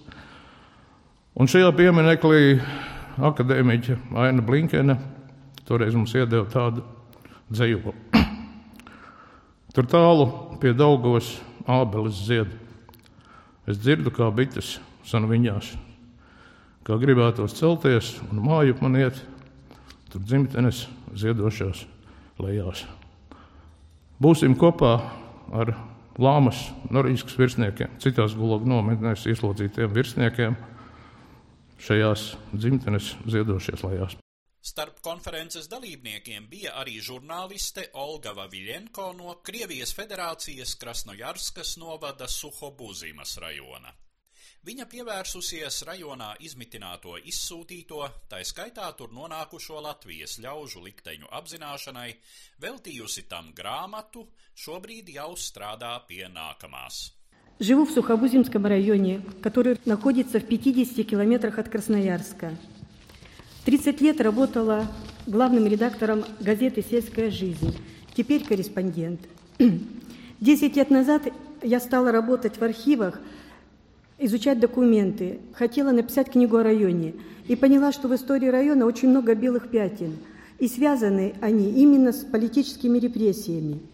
Un 1.37 1.49
šajā 1.49 1.69
pieminekli 1.77 2.57
akadēmiķa 3.17 3.97
Aina 4.23 4.41
Blinkene 4.45 4.97
toreiz 5.67 5.95
mums 5.97 6.15
iedeva 6.17 6.47
tādu 6.49 6.83
dzējulu. 7.51 7.93
Tur 9.75 9.89
tālu 9.89 10.29
pie 10.61 10.73
Daugavas 10.73 11.35
ābeles 11.67 12.23
zied. 12.25 12.53
Es 13.67 13.77
dzirdu, 13.81 14.13
kā 14.15 14.29
bites 14.31 14.77
sanviņās, 15.07 15.73
kā 16.87 16.95
gribētos 16.99 17.57
celties 17.59 18.13
un 18.29 18.39
māju 18.45 18.77
man 18.79 18.95
iet, 18.95 19.19
tur 20.07 20.23
dzimtenes 20.23 20.85
ziedošās 21.19 21.83
lejās. 22.39 22.85
Būsim 24.23 24.55
kopā 24.57 24.93
ar 25.51 25.73
Lāmas 26.17 26.63
Norīskas 26.89 27.37
virsniekiem, 27.37 27.99
citās 28.01 28.33
gulogu 28.37 28.65
nometnēs 28.69 29.27
ieslodzītiem 29.29 29.93
virsniekiem– 29.93 30.57
šajās 31.81 32.31
dzimtenes 32.53 33.13
ziedošies 33.29 33.83
lejās. 33.85 34.17
Starp 34.67 34.97
konferences 35.05 35.69
dalībniekiem 35.71 36.49
bija 36.51 36.73
arī 36.81 36.97
žurnāliste 37.03 37.85
Olga 38.01 38.33
Vaviļenko 38.35 39.11
no 39.15 39.37
Krievijas 39.45 39.93
Federācijas 39.95 40.75
Krasnojarskas 40.81 41.77
novada 41.79 42.27
Suhobuzimas 42.27 43.37
rajona. 43.39 43.93
Viņa 44.66 44.86
pievērsusies 44.86 45.82
rajonā 45.88 46.34
izmitināto 46.40 47.16
izsūtīto, 47.18 48.02
tā 48.30 48.42
skaitā 48.46 48.90
tur 48.98 49.10
nonākušo 49.14 49.80
Latvijas 49.82 50.38
ļaužu 50.42 50.84
likteņu 50.84 51.30
apzināšanai, 51.38 52.10
veltījusi 52.62 53.26
tam 53.28 53.50
grāmatu, 53.56 54.28
šobrīd 54.54 55.10
jau 55.16 55.32
strādā 55.34 55.96
pie 56.06 56.28
nākamās. 56.28 57.10
Живу 57.58 57.84
в 57.84 57.92
Сухобузимском 57.92 58.66
районе, 58.66 59.22
который 59.42 59.78
находится 59.84 60.40
в 60.40 60.46
50 60.46 61.06
километрах 61.06 61.58
от 61.58 61.68
Красноярска. 61.68 62.56
30 63.64 64.00
лет 64.00 64.20
работала 64.20 64.88
главным 65.26 65.66
редактором 65.66 66.24
газеты 66.40 66.82
«Сельская 66.82 67.30
жизнь», 67.30 67.78
теперь 68.16 68.44
корреспондент. 68.44 69.20
10 70.40 70.76
лет 70.76 70.90
назад 70.90 71.28
я 71.62 71.78
стала 71.78 72.10
работать 72.10 72.56
в 72.56 72.64
архивах, 72.64 73.20
изучать 74.19 74.59
документы, 74.59 75.39
хотела 75.53 75.91
написать 75.91 76.31
книгу 76.31 76.57
о 76.57 76.63
районе 76.63 77.13
и 77.47 77.55
поняла, 77.55 77.91
что 77.91 78.07
в 78.07 78.15
истории 78.15 78.47
района 78.47 78.85
очень 78.85 79.09
много 79.09 79.35
белых 79.35 79.69
пятен, 79.69 80.17
и 80.59 80.67
связаны 80.67 81.33
они 81.41 81.71
именно 81.71 82.11
с 82.11 82.23
политическими 82.23 82.97
репрессиями– 82.99 83.79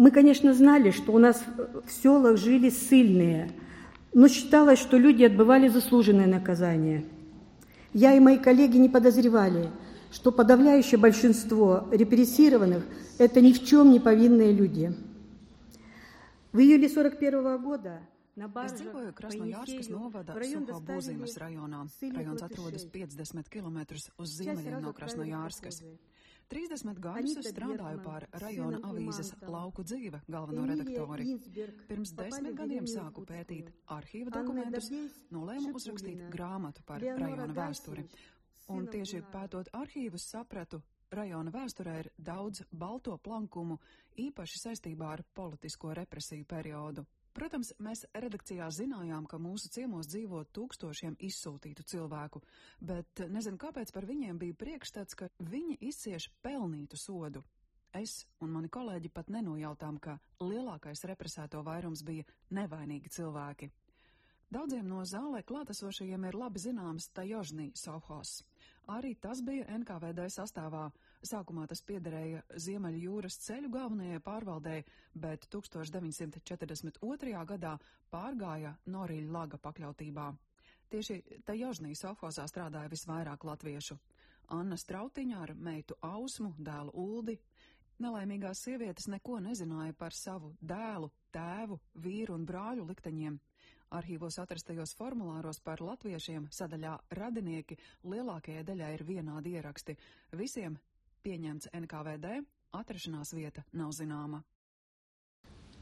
мы, 0.00 0.10
конечно, 0.10 0.54
знали, 0.54 0.92
что 0.92 1.12
у 1.12 1.18
нас 1.18 1.44
в 1.84 1.92
селах 2.02 2.38
жили 2.38 2.70
ссыльные, 2.70 3.50
но 4.14 4.28
считалось, 4.28 4.78
что 4.78 4.96
люди 4.96 5.24
отбывали 5.24 5.68
заслуженное 5.68 6.26
наказание. 6.26 7.04
Я 7.92 8.14
и 8.14 8.18
мои 8.18 8.38
коллеги 8.38 8.78
не 8.78 8.88
подозревали, 8.88 9.68
что 10.10 10.32
подавляющее 10.32 10.98
большинство 10.98 11.86
репрессированных– 11.90 12.82
это 13.18 13.42
ни 13.42 13.52
в 13.52 13.62
чем 13.62 13.90
не 13.90 14.00
повинные 14.00 14.54
люди. 14.54 14.94
В 16.52 16.60
июле 16.60 16.86
1941 16.86 17.58
года 17.62 18.00
Es 18.40 18.76
dzīvoju 18.78 19.12
Krasnojārskas 19.18 19.90
novada 19.92 20.36
Suhobūzīmas 20.40 21.36
rajonā. 21.42 21.82
Rajons 22.14 22.46
atrodas 22.46 22.86
50 22.94 23.52
km 23.52 23.82
uz 24.16 24.38
ziemeļiem 24.38 24.80
no 24.86 24.94
Krasnojārskas. 24.96 25.82
30 26.50 26.98
gadus 26.98 27.36
es 27.38 27.46
strādāju 27.52 28.00
pār 28.02 28.24
rajona 28.42 28.80
avīzes 28.88 29.28
Lauku 29.46 29.84
dzīve 29.86 30.22
galveno 30.26 30.64
redaktori. 30.66 31.36
Pirms 31.86 32.10
desmit 32.18 32.56
gadiem 32.58 32.88
sāku 32.90 33.22
pētīt 33.28 33.70
arhīva 33.94 34.32
dokumentus, 34.34 34.90
nolēmu 35.30 35.70
uzrakstīt 35.78 36.24
grāmatu 36.32 36.82
par 36.88 37.04
rajona 37.04 37.52
vēsturi. 37.54 38.06
Un 38.74 38.88
tieši 38.90 39.22
pētot 39.30 39.70
arhīvus 39.78 40.26
sapratu, 40.32 40.82
rajona 41.14 41.54
vēsturē 41.54 41.94
ir 42.02 42.10
daudz 42.18 42.64
balto 42.72 43.14
plankumu, 43.18 43.78
īpaši 44.18 44.64
saistībā 44.64 45.14
ar 45.14 45.24
politisko 45.34 45.94
represiju 46.02 46.46
periodu. 46.50 47.06
Protams, 47.36 47.70
mēs 47.78 48.02
redakcijā 48.10 48.66
zinājām, 48.74 49.26
ka 49.30 49.38
mūsu 49.38 49.70
ciemos 49.70 50.08
dzīvo 50.10 50.42
tūkstošiem 50.56 51.14
izsūtītu 51.22 51.84
cilvēku, 51.92 52.42
bet 52.82 53.22
nezinu, 53.30 53.60
kāpēc 53.60 53.92
par 53.94 54.06
viņiem 54.08 54.40
bija 54.40 54.58
priekšstats, 54.58 55.14
ka 55.14 55.30
viņi 55.38 55.78
izcieš 55.92 56.30
pelnītu 56.42 56.98
sodu. 56.98 57.44
Es 57.94 58.24
un 58.42 58.52
mani 58.54 58.70
kolēģi 58.70 59.10
pat 59.14 59.30
nenojautām, 59.34 59.98
ka 60.02 60.18
lielākais 60.42 61.02
represēto 61.10 61.62
vairums 61.66 62.02
bija 62.06 62.26
nevainīgi 62.54 63.10
cilvēki. 63.14 63.70
Daudziem 64.50 64.88
no 64.90 65.04
zālē 65.06 65.44
klātesošajiem 65.46 66.24
ir 66.26 66.36
labi 66.38 66.58
zināms 66.58 67.08
Tajožnī 67.14 67.68
Sauhos. 67.78 68.40
Arī 68.90 69.12
tas 69.14 69.42
bija 69.46 69.66
NKVD 69.78 70.26
sastāvā. 70.34 70.88
Sākumā 71.20 71.66
tas 71.68 71.82
piederēja 71.84 72.40
Ziemeļu 72.56 73.00
jūras 73.04 73.36
ceļu 73.44 73.68
galvenajai 73.74 74.20
pārvaldei, 74.24 74.84
bet 75.12 75.44
1942. 75.52 77.42
gadā 77.50 77.74
pārgāja 78.12 78.72
Norīļa 78.88 79.34
laga 79.34 79.60
pakļautībā. 79.60 80.30
Tieši 80.90 81.42
Tajožnī 81.46 81.92
Sauhosā 81.94 82.46
strādāja 82.48 82.88
visvairāk 82.90 83.44
latviešu. 83.44 83.98
Anna 84.56 84.78
Strautiņa 84.80 85.42
ar 85.44 85.52
meitu 85.54 85.98
Ausmu, 86.02 86.54
dēlu 86.58 86.96
Uldi, 86.98 87.36
Nelaimīgās 88.00 88.62
sievietes 88.64 89.10
neko 89.12 89.42
nezināja 89.44 89.92
par 89.92 90.14
savu 90.16 90.54
dēlu, 90.64 91.10
tēvu, 91.36 91.76
vīru 92.00 92.32
un 92.38 92.46
brāļu 92.48 92.86
likteņiem. 92.88 93.36
Arhīvos 93.98 94.38
atrastajos 94.40 94.94
formulāros 94.96 95.60
par 95.60 95.82
latviešiem 95.84 96.46
sadaļā 96.54 96.94
radinieki 97.18 97.76
lielākajai 98.08 98.62
daļai 98.64 98.90
ir 98.96 99.04
vienādi 99.04 99.52
ieraksti. 99.58 99.98
Visiem 100.40 100.78
pieņemts 101.24 101.70
NKVD, 101.72 102.40
atrašanās 102.72 103.34
vieta 103.34 103.64
nav 103.72 103.92
zināma. 103.92 104.42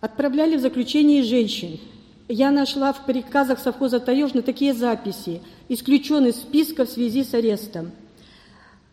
Отправляли 0.01 0.57
в 0.57 0.61
заключение 0.61 1.23
женщин. 1.23 1.81
Я 2.29 2.51
нашла 2.51 2.93
в 2.93 3.07
приказах 3.07 3.59
совхоза 3.59 4.01
Таежный 4.01 4.43
такие 4.43 4.75
записи. 4.75 5.41
Исключен 5.69 6.27
из 6.27 6.37
списка 6.37 6.85
в 6.85 6.91
связи 6.91 7.25
с 7.25 7.35
арестом. 7.35 7.91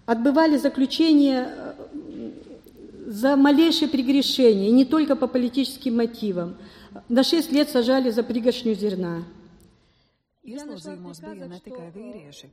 Отбывали 0.05 0.58
заключение 0.58 1.75
за 3.05 3.36
малейшее 3.36 3.89
прегрешение, 3.89 4.71
не 4.71 4.86
только 4.86 5.15
по 5.15 5.27
политическим 5.27 5.97
мотивам. 5.97 6.55
На 7.10 7.23
шесть 7.23 7.51
лет 7.51 7.69
сажали 7.69 8.10
за 8.10 8.23
пригоршню 8.23 8.73
зерна. 8.73 9.23
Ieslodzījumos 10.45 11.21
bija 11.25 11.47
ne 11.49 11.60
tikai 11.65 11.88
vīrieši. 11.95 12.49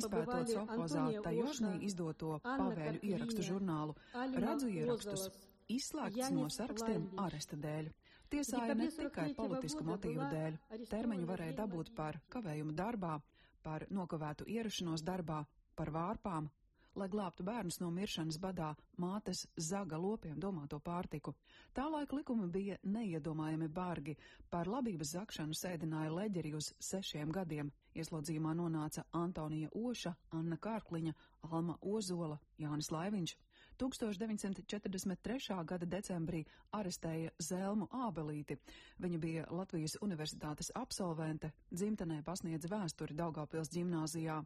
Izpētot 0.00 0.50
Sofozā 0.50 1.04
Tajošnī 1.26 1.72
izdoto 1.88 2.38
pavēļu 2.46 3.02
ierakstu 3.10 3.44
žurnālu, 3.48 3.94
redzu 4.34 4.70
ierakstus, 4.72 5.28
izslēgts 5.76 6.32
no 6.34 6.48
sarakstiem 6.56 7.06
aresta 7.22 7.58
dēļ. 7.66 7.92
Tiesāja 8.34 8.74
ne 8.74 8.90
tikai 8.90 9.28
politisku 9.38 9.86
motīvu 9.86 10.26
dēļ, 10.32 10.58
termiņu 10.90 11.30
varēja 11.30 11.58
dabūt 11.62 11.92
par 11.94 12.18
kavējumu 12.34 12.74
darbā, 12.80 13.14
par 13.62 13.86
nokavētu 13.90 14.48
ierašanos 14.56 15.06
darbā, 15.06 15.44
par 15.78 15.92
vārpām, 15.94 16.50
lai 16.96 17.08
glābtu 17.12 17.44
bērnus 17.46 17.78
no 17.82 17.90
miršanas 17.92 18.38
badā 18.40 18.70
mātes 19.02 19.44
zaga 19.68 19.98
lopiem 20.00 20.38
domāto 20.40 20.78
pārtiku. 20.80 21.34
Tālaik 21.76 22.14
likumi 22.16 22.48
bija 22.52 22.78
neiedomājami 22.82 23.68
bargi, 23.68 24.16
par 24.50 24.70
labības 24.70 25.12
zakšanu 25.18 25.56
sēdināja 25.56 26.14
leģeri 26.14 26.54
uz 26.56 26.72
sešiem 26.90 27.32
gadiem. 27.32 27.72
Ieslodzījumā 27.96 28.54
nonāca 28.56 29.04
Antonija 29.12 29.68
Oša, 29.76 30.14
Anna 30.36 30.56
Kārkliņa, 30.56 31.14
Alma 31.50 31.76
Ozola, 31.82 32.40
Jānis 32.58 32.90
Laiviņš. 32.92 33.36
1943. 33.76 35.64
gada 35.68 35.86
decembrī 35.86 36.42
arestēja 36.72 37.32
Zelmu 37.42 37.88
Ābelīti. 37.92 38.56
Viņa 39.04 39.18
bija 39.20 39.44
Latvijas 39.52 39.98
universitātes 40.00 40.72
absolvente, 40.74 41.52
dzimtenē 41.72 42.22
pasniedza 42.24 42.72
vēsturi 42.72 43.16
Daugavpils 43.18 43.72
ģimnāzijā. 43.76 44.40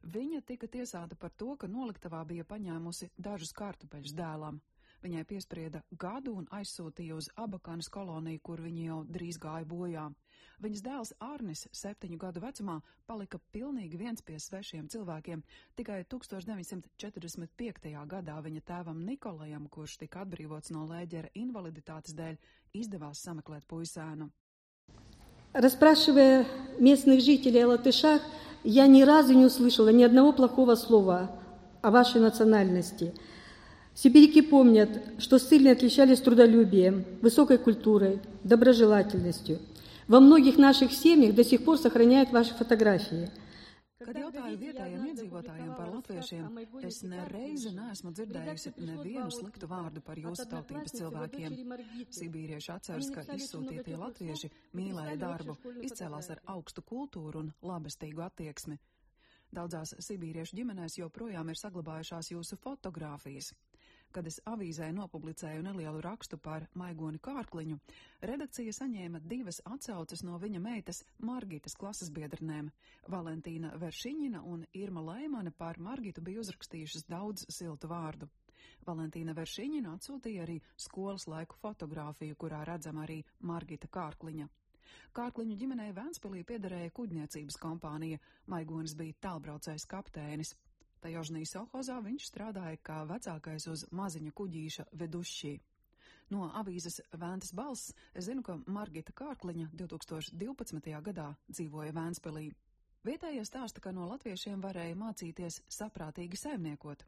Viņa 0.00 0.40
tika 0.48 0.66
tiesāta 0.66 1.16
par 1.16 1.30
to, 1.36 1.54
ka 1.60 1.68
noliktavā 1.68 2.24
bija 2.24 2.44
paņēmusi 2.48 3.10
dažus 3.20 3.52
kartupeļus 3.52 4.14
dēlam. 4.16 4.60
Viņai 5.00 5.24
piesprieda 5.28 5.80
gadu 6.02 6.34
un 6.36 6.46
aizsūtīja 6.56 7.16
uz 7.16 7.28
Abakanas 7.40 7.88
koloniju, 7.92 8.40
kur 8.44 8.60
viņa 8.60 8.82
jau 8.86 8.98
drīz 9.16 9.38
gāja 9.40 9.68
bojā. 9.68 10.06
Viņas 10.60 10.82
dēls 10.84 11.12
Arnis, 11.24 11.66
septiņu 11.72 12.18
gadu 12.20 12.42
vecumā, 12.44 12.80
palika 13.08 13.40
pilnīgi 13.52 14.00
viens 14.00 14.20
pie 14.24 14.36
svešiem 14.40 14.88
cilvēkiem. 14.92 15.44
Tikai 15.76 16.02
1945. 16.04 17.94
gadā 18.14 18.36
viņa 18.44 18.66
tēvam 18.72 19.00
Nikolajam, 19.06 19.68
kurš 19.68 19.96
tika 20.04 20.24
atbrīvots 20.26 20.72
no 20.76 20.84
lēģera 20.88 21.32
invaliditātes 21.44 22.16
dēļ, 22.16 22.36
izdevās 22.82 23.24
sameklēt 23.24 23.68
puisēnu. 23.72 24.28
Расспрашивая 25.52 26.46
местных 26.78 27.20
жителей 27.22 27.64
о 27.64 27.68
латышах, 27.68 28.22
я 28.62 28.86
ни 28.86 29.02
разу 29.02 29.32
не 29.32 29.44
услышала 29.44 29.88
ни 29.88 30.04
одного 30.04 30.32
плохого 30.32 30.76
слова 30.76 31.30
о 31.82 31.90
вашей 31.90 32.20
национальности. 32.20 33.12
Сибиряки 33.94 34.42
помнят, 34.42 34.90
что 35.18 35.40
ссыльные 35.40 35.72
отличались 35.72 36.20
трудолюбием, 36.20 37.04
высокой 37.20 37.58
культурой, 37.58 38.20
доброжелательностью. 38.44 39.58
Во 40.06 40.20
многих 40.20 40.56
наших 40.56 40.92
семьях 40.92 41.34
до 41.34 41.44
сих 41.44 41.64
пор 41.64 41.78
сохраняют 41.78 42.30
ваши 42.30 42.54
фотографии– 42.54 43.28
Kad 44.00 44.16
jautāju 44.16 44.56
vietējiem 44.60 45.02
iedzīvotājiem 45.10 45.72
par 45.76 45.90
latviešiem, 45.92 46.58
es 46.88 47.00
nereizi 47.04 47.72
neesmu 47.76 48.12
dzirdējusi 48.16 48.72
nevienu 48.78 49.32
sliktu 49.34 49.68
vārdu 49.68 50.00
par 50.06 50.20
jūsu 50.22 50.46
tautības 50.48 50.94
cilvēkiem. 50.96 51.58
Sibīrieši 52.18 52.72
atceras, 52.74 53.10
ka 53.12 53.26
izsūtītie 53.36 53.98
latvieši 54.00 54.50
mīlēja 54.80 55.18
darbu, 55.20 55.58
izcēlās 55.84 56.30
ar 56.32 56.40
augstu 56.54 56.84
kultūru 56.92 57.44
un 57.44 57.52
labestīgu 57.72 58.24
attieksmi. 58.24 58.78
Daudzās 59.52 59.92
sibīriešu 60.06 60.56
ģimenēs 60.60 60.96
joprojām 61.02 61.52
ir 61.52 61.58
saglabājušās 61.60 62.32
jūsu 62.32 62.56
fotogrāfijas. 62.64 63.52
Kad 64.10 64.26
es 64.26 64.40
avīzē 64.50 64.88
nopublicēju 64.94 65.62
nelielu 65.62 66.00
rakstu 66.02 66.38
par 66.42 66.64
maigoni 66.74 67.20
kārkliņu, 67.22 67.76
redakcija 68.26 68.72
saņēma 68.74 69.20
divas 69.32 69.60
atsauces 69.70 70.24
no 70.26 70.38
viņa 70.42 70.62
meitas 70.64 71.04
Margitas 71.28 71.76
klases 71.78 72.10
biedrnēm. 72.16 72.72
Valentīna 73.14 73.70
Veršiņina 73.78 74.42
un 74.52 74.64
Irma 74.74 75.04
Laimane 75.12 75.52
par 75.62 75.78
Margitu 75.78 76.24
bija 76.26 76.42
uzrakstījušas 76.42 77.06
daudz 77.06 77.46
siltu 77.54 77.90
vārdu. 77.92 78.26
Valentīna 78.88 79.36
Veršiņina 79.38 79.94
atsūtīja 79.96 80.42
arī 80.46 80.56
skolas 80.86 81.28
laiku 81.30 81.60
fotografiju, 81.62 82.38
kurā 82.42 82.64
redzama 82.66 83.04
arī 83.06 83.20
Margita 83.52 83.86
Kārkliņa. 83.98 84.48
Kārkliņu 85.14 85.54
ģimenei 85.60 85.92
Vēnspilī 85.94 86.42
piederēja 86.50 86.90
kuģniecības 86.98 87.60
kompānija, 87.62 88.18
Maigonis 88.50 88.96
bija 88.98 89.18
tālbraucējs 89.28 89.86
kapteinis. 89.90 90.54
Tajožnī 91.00 91.46
Sohozā 91.48 91.96
viņš 92.04 92.26
strādāja 92.28 92.78
kā 92.84 93.02
vecākais 93.08 93.66
uz 93.72 93.86
maziņa 93.96 94.32
kuģīša 94.36 94.84
vedušķī. 95.00 95.52
No 96.30 96.46
avīzes 96.60 97.00
Vēntas 97.10 97.54
balss 97.56 97.94
zinu, 98.14 98.44
ka 98.46 98.58
Margita 98.70 99.14
Kārkliņa 99.16 99.70
2012. 99.74 100.90
gadā 101.08 101.30
dzīvoja 101.48 101.94
Vēnspilī. 101.96 102.50
Vietējie 103.08 103.46
stāsta, 103.48 103.80
ka 103.80 103.94
no 103.96 104.04
latviešiem 104.10 104.60
varēja 104.60 104.98
mācīties 105.00 105.62
saprātīgi 105.72 106.36
saimniekot. 106.36 107.06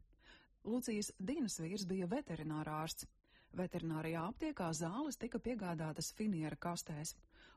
Lucijas 0.65 1.11
Dīnas 1.19 1.59
vīrs 1.61 1.85
bija 1.85 2.09
veterinārārsts. 2.09 3.05
Veterinārijā 3.53 4.23
aptiekā 4.31 4.71
zāles 4.73 5.19
tika 5.21 5.37
piegādātas 5.37 6.09
finiera 6.17 6.57
kastēs. 6.57 7.13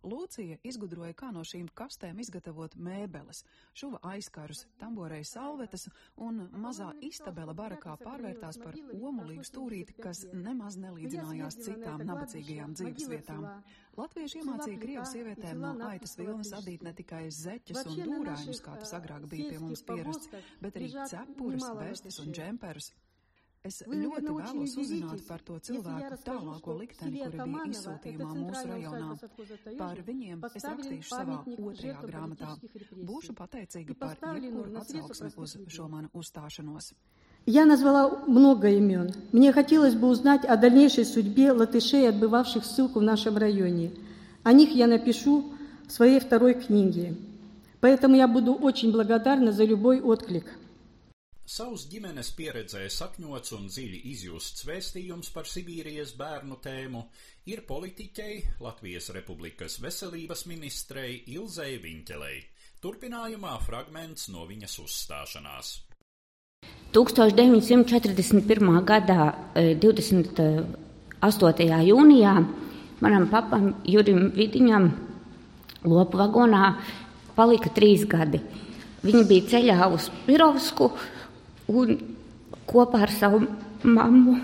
Lūcija 0.06 0.58
izgudroja, 0.66 1.14
kā 1.18 1.32
no 1.34 1.42
šīm 1.46 1.66
kastēm 1.74 2.20
izgatavot 2.22 2.76
mēbeles, 2.78 3.42
šuva 3.74 3.98
aizkarus, 4.12 4.64
tamborei 4.80 5.22
salvetes, 5.26 5.88
un 6.22 6.44
mazā 6.62 6.92
istabela 7.06 7.54
barakā 7.58 7.96
pārvērtās 8.02 8.60
par 8.62 8.78
omulīgu 8.94 9.46
stūrīti, 9.46 9.96
kas 10.02 10.22
nemaz 10.32 10.78
nelīdzinājās 10.82 11.58
citām 11.66 12.04
nabadzīgajām 12.06 12.76
dzīvesvietām. 12.78 13.48
Latvieši 13.96 14.42
iemācīja 14.42 14.80
krievu 14.80 15.06
sievietēm 15.10 15.64
no 15.64 15.72
aitas 15.88 16.14
vilnas 16.20 16.52
adīt 16.58 16.84
ne 16.86 16.92
tikai 16.96 17.24
zeķus 17.32 17.82
un 17.90 18.02
dūrāņus, 18.04 18.62
kā 18.62 18.76
tas 18.82 18.94
agrāk 18.98 19.26
bija 19.32 19.50
pie 19.54 19.62
mums 19.64 19.82
pierasts, 19.88 20.30
bet 20.62 20.78
arī 20.78 20.92
cepures, 20.94 21.68
vestes 21.80 22.20
un 22.22 22.34
džemperus. 22.36 22.92
Es 23.66 23.80
ļoti 23.82 24.22
vēlos 24.22 24.74
uzzināt 24.78 25.22
par 25.26 25.42
to 25.46 25.58
cilvēku 25.68 26.18
tālāko 26.26 26.76
likteni, 26.78 27.22
kuri 27.24 27.46
bija 27.50 27.64
izsūtījumā 27.72 28.30
mūsu 28.36 28.64
rajonā. 28.70 29.08
Par 29.80 30.02
viņiem 30.06 30.44
es 30.52 30.66
rakstīšu 30.68 31.10
savā 31.10 31.38
otrajā 31.56 31.96
grāmatā. 32.04 32.52
Būšu 33.10 33.34
pateicīga 33.40 33.96
par 33.98 34.16
jebkuru 34.22 34.76
atsauksmi 34.82 35.32
uz 35.42 35.56
šo 35.78 35.88
manu 35.90 36.12
uzstāšanos. 36.14 36.92
Я 37.48 37.64
назвала 37.64 38.24
много 38.26 38.68
имен. 38.70 39.12
Мне 39.30 39.52
хотелось 39.52 39.94
бы 39.94 40.08
узнать 40.08 40.44
о 40.44 40.56
дальнейшей 40.56 41.04
судьбе 41.04 41.52
латышей, 41.52 42.08
отбывавших 42.08 42.64
ссылку 42.64 42.98
в 42.98 43.02
нашем 43.04 43.36
районе. 43.36 43.92
О 44.42 44.52
них 44.52 44.70
я 44.70 44.88
напишу 44.88 45.52
в 45.86 45.92
своей 45.92 46.18
второй 46.18 46.54
книге. 46.54 47.14
Поэтому 47.80 48.16
я 48.16 48.26
буду 48.26 48.52
очень 48.52 48.90
благодарна 48.90 49.52
за 49.52 49.64
любой 49.64 50.00
отклик. 50.00 50.58
Savas 51.46 51.84
ģimenes 51.86 52.32
pieredzē 52.34 52.88
sakņots 52.90 53.52
un 53.54 53.68
dziļi 53.70 54.00
izjusts 54.10 54.64
vēstījums 54.66 55.28
par 55.30 55.46
Sibīrijas 55.46 56.18
bērnu 56.18 56.58
tēmu 56.58 57.06
ir 57.46 57.62
politiķei, 57.68 58.58
Latvijas 58.66 59.14
Republikas 59.14 59.78
veselības 59.78 60.42
ministrei 60.50 61.22
Ilzei 61.36 61.78
Viņķelei. 61.84 62.42
Turpinājumā 62.82 63.54
fragments 63.62 64.26
no 64.34 64.42
viņas 64.50 64.74
uzstāšanās. 64.88 65.70
1941. 66.98 68.82
gadā 68.90 69.30
28. 69.54 71.72
jūnijā 71.92 72.36
manam 73.06 73.30
papam 73.30 73.70
Jurim 73.86 74.34
Vidiņam 74.34 74.90
lopu 75.86 76.26
vagonā 76.26 76.74
palika 77.38 77.70
trīs 77.70 78.02
gadi. 78.02 78.42
Viņi 79.06 79.28
bija 79.28 79.42
ceļā 79.54 79.86
uz 79.94 80.10
Pirovsku, 80.26 80.90
Un 81.66 81.96
kopā 82.70 83.02
ar 83.06 83.10
savu 83.10 83.42
mammu 83.82 84.36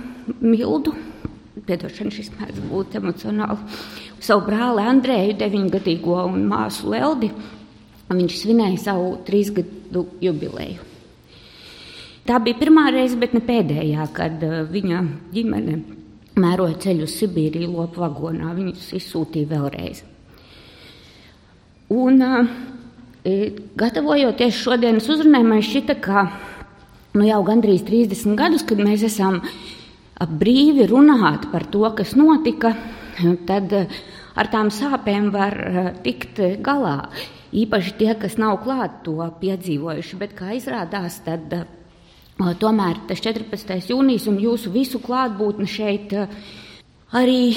Mildu, 0.42 0.94
piedošana 1.66 2.10
šis 2.14 2.30
mēdz 2.34 2.62
būt 2.70 2.96
emocionāli, 2.98 3.58
savu 4.22 4.46
brāli 4.46 4.86
Andrēju, 4.90 5.36
deviņgadīgo 5.38 6.18
un 6.28 6.46
māsu 6.50 6.90
Leldi, 6.90 7.30
viņš 8.12 8.38
svinēja 8.42 8.80
savu 8.90 9.14
trīsgadu 9.26 10.06
jubileju. 10.22 10.90
Tā 12.26 12.38
bija 12.42 12.58
pirmā 12.60 12.86
reize, 12.94 13.16
bet 13.18 13.32
ne 13.34 13.40
pēdējā, 13.42 14.06
kad 14.14 14.42
uh, 14.46 14.60
viņa 14.70 15.00
ģimene 15.34 15.78
mēroja 16.38 16.78
ceļu 16.84 17.08
uz 17.08 17.16
Sibīriju 17.18 17.72
lopu 17.72 18.02
vagonā. 18.02 18.52
Viņus 18.54 18.92
izsūtīja 19.00 19.50
vēlreiz. 19.50 20.04
Un, 21.92 22.22
gatavojoties 23.76 24.62
šodienas 24.62 25.08
uzrunai, 25.12 25.42
man 25.44 25.60
šķita, 25.62 25.98
ka 26.02 26.24
nu, 27.14 27.26
jau 27.26 27.42
gandrīz 27.46 27.84
30 27.88 28.36
gadus, 28.38 28.64
kad 28.66 28.80
mēs 28.80 29.04
esam 29.08 29.40
brīvi 30.22 30.86
runāt 30.90 31.48
par 31.52 31.66
to, 31.70 31.82
kas 31.96 32.14
notika, 32.16 32.74
tad 33.48 33.72
ar 34.38 34.50
tām 34.52 34.70
sāpēm 34.72 35.30
var 35.34 35.56
tikt 36.04 36.40
galā. 36.64 37.10
Īpaši 37.52 37.94
tie, 37.98 38.14
kas 38.16 38.38
nav 38.40 38.62
klāt 38.64 39.02
to 39.04 39.18
piedzīvojuši, 39.42 40.18
bet 40.20 40.32
kā 40.38 40.54
izrādās, 40.56 41.18
tad 41.26 41.52
tomēr 42.38 43.02
tas 43.10 43.20
14. 43.20 43.90
jūnijas 43.92 44.28
un 44.30 44.38
jūsu 44.40 44.72
visu 44.72 45.02
klātbūtne 45.02 45.68
šeit 45.68 46.14
arī 47.12 47.52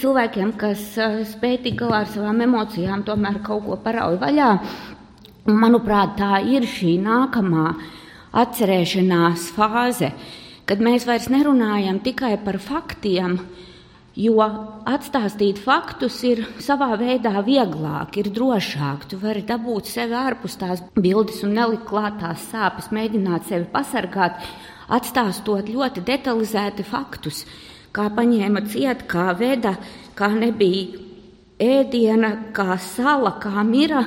cilvēkiem, 0.00 0.54
kas 0.56 0.94
spēj 1.34 1.58
tikt 1.66 1.82
galā 1.82 2.06
ar 2.06 2.08
savām 2.14 2.40
emocijām, 2.46 3.04
tomēr 3.04 3.42
kaut 3.44 3.66
ko 3.66 3.76
parauj 3.84 4.16
vaļā. 4.22 4.50
Manuprāt, 5.52 6.16
tā 6.16 6.40
ir 6.48 6.64
šī 6.66 6.96
nākamā 7.04 7.68
atcerēšanās 8.36 9.50
fāze, 9.56 10.12
kad 10.68 10.82
mēs 10.82 11.06
vairs 11.08 11.30
nerunājam 11.32 12.02
tikai 12.04 12.36
par 12.44 12.60
faktiem, 12.62 13.40
Jo 14.16 14.40
atstāstīt 14.88 15.58
faktus 15.60 16.14
ir 16.24 16.38
savā 16.64 16.94
veidā 16.96 17.34
vieglāk, 17.44 18.14
ir 18.16 18.30
drošāk. 18.32 19.04
Tu 19.10 19.18
vari 19.20 19.42
dabūt 19.44 19.90
sevi 19.90 20.16
ārpus 20.16 20.54
tās 20.56 20.80
bildes 20.94 21.42
un 21.44 21.52
nelikt 21.52 21.84
klāt 21.84 22.16
tās 22.22 22.46
sāpes, 22.48 22.88
mēģināt 22.96 23.44
sevi 23.50 23.68
pasargāt, 23.74 24.40
atstāstot 24.88 25.68
ļoti 25.68 26.00
detalizēti 26.08 26.86
faktus, 26.88 27.42
kā 27.92 28.08
paņēma 28.16 28.64
ciet, 28.72 29.04
kā 29.04 29.34
veda, 29.36 29.74
kā 30.16 30.32
nebija 30.32 30.96
ēdiena, 31.60 32.32
kā 32.56 32.80
sala, 32.80 33.34
kā 33.42 33.60
mira, 33.68 34.06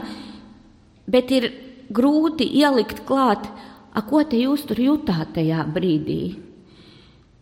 bet 1.05 1.29
ir 1.37 1.51
grūti 1.93 2.49
ielikt 2.57 3.05
klāt, 3.05 3.45
a, 3.93 4.01
ko 4.01 4.23
te 4.23 4.39
jūs 4.39 4.65
tur 4.69 4.79
jutāt 4.81 5.33
tajā 5.37 5.63
brīdī. 5.73 6.21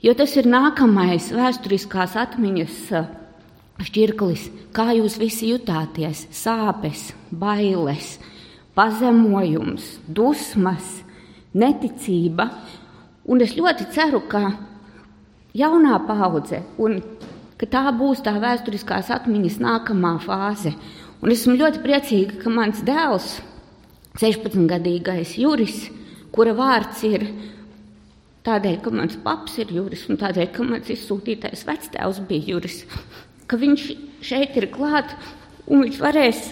Jo 0.04 0.14
tas 0.18 0.36
ir 0.38 0.46
nākamais 0.50 1.32
vēsturiskās 1.34 2.14
atmiņas 2.22 2.76
uh, 2.94 3.08
šķirklis, 3.84 4.48
kā 4.74 4.92
jūs 4.98 5.18
visi 5.22 5.52
jutāties, 5.52 6.26
sāpes, 6.34 7.12
bailes, 7.32 8.18
pazemojums, 8.78 9.98
dusmas, 10.08 11.02
neticība. 11.58 12.50
Un 13.28 13.44
es 13.44 13.58
ļoti 13.58 13.90
ceru, 13.94 14.22
ka 14.30 14.54
jaunā 15.58 15.98
paudze 16.08 16.62
un 16.78 17.02
ka 17.58 17.68
tā 17.70 17.84
būs 17.98 18.22
tā 18.26 18.36
vēsturiskās 18.42 19.10
atmiņas 19.14 19.60
nākamā 19.64 20.18
fāze. 20.24 20.74
Un 21.22 21.34
esmu 21.34 21.58
ļoti 21.58 21.82
priecīga, 21.82 22.38
ka 22.44 22.54
mans 22.54 22.84
dēls, 22.86 23.40
16-gadīgais 24.22 25.34
Juris, 25.42 25.88
kura 26.38 26.54
vārds 26.58 27.02
ir 27.08 27.26
tādēļ, 28.48 28.78
ka 28.84 28.94
mans 28.94 29.18
paps 29.24 29.58
ir 29.64 29.74
juris 29.76 30.06
un 30.12 30.20
tādēļ, 30.22 30.52
ka 30.54 30.66
mans 30.66 30.92
izsūtītais 30.94 31.66
vectēvs 31.68 32.22
bija 32.30 32.54
juris, 32.54 32.84
ka 33.50 33.60
viņš 33.60 33.90
šeit 34.24 34.56
ir 34.60 34.70
klāt 34.74 35.16
un 35.68 35.84
viņš 35.84 36.00
varēs 36.04 36.46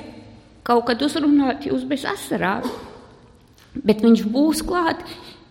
kaut 0.66 0.88
kad 0.90 1.06
uzrunāt 1.06 1.70
jūs 1.70 1.86
bez 1.88 2.04
asarām. 2.10 2.66
Bet 3.76 4.02
viņš 4.04 4.26
būs 4.32 4.64
klāt, 4.66 5.02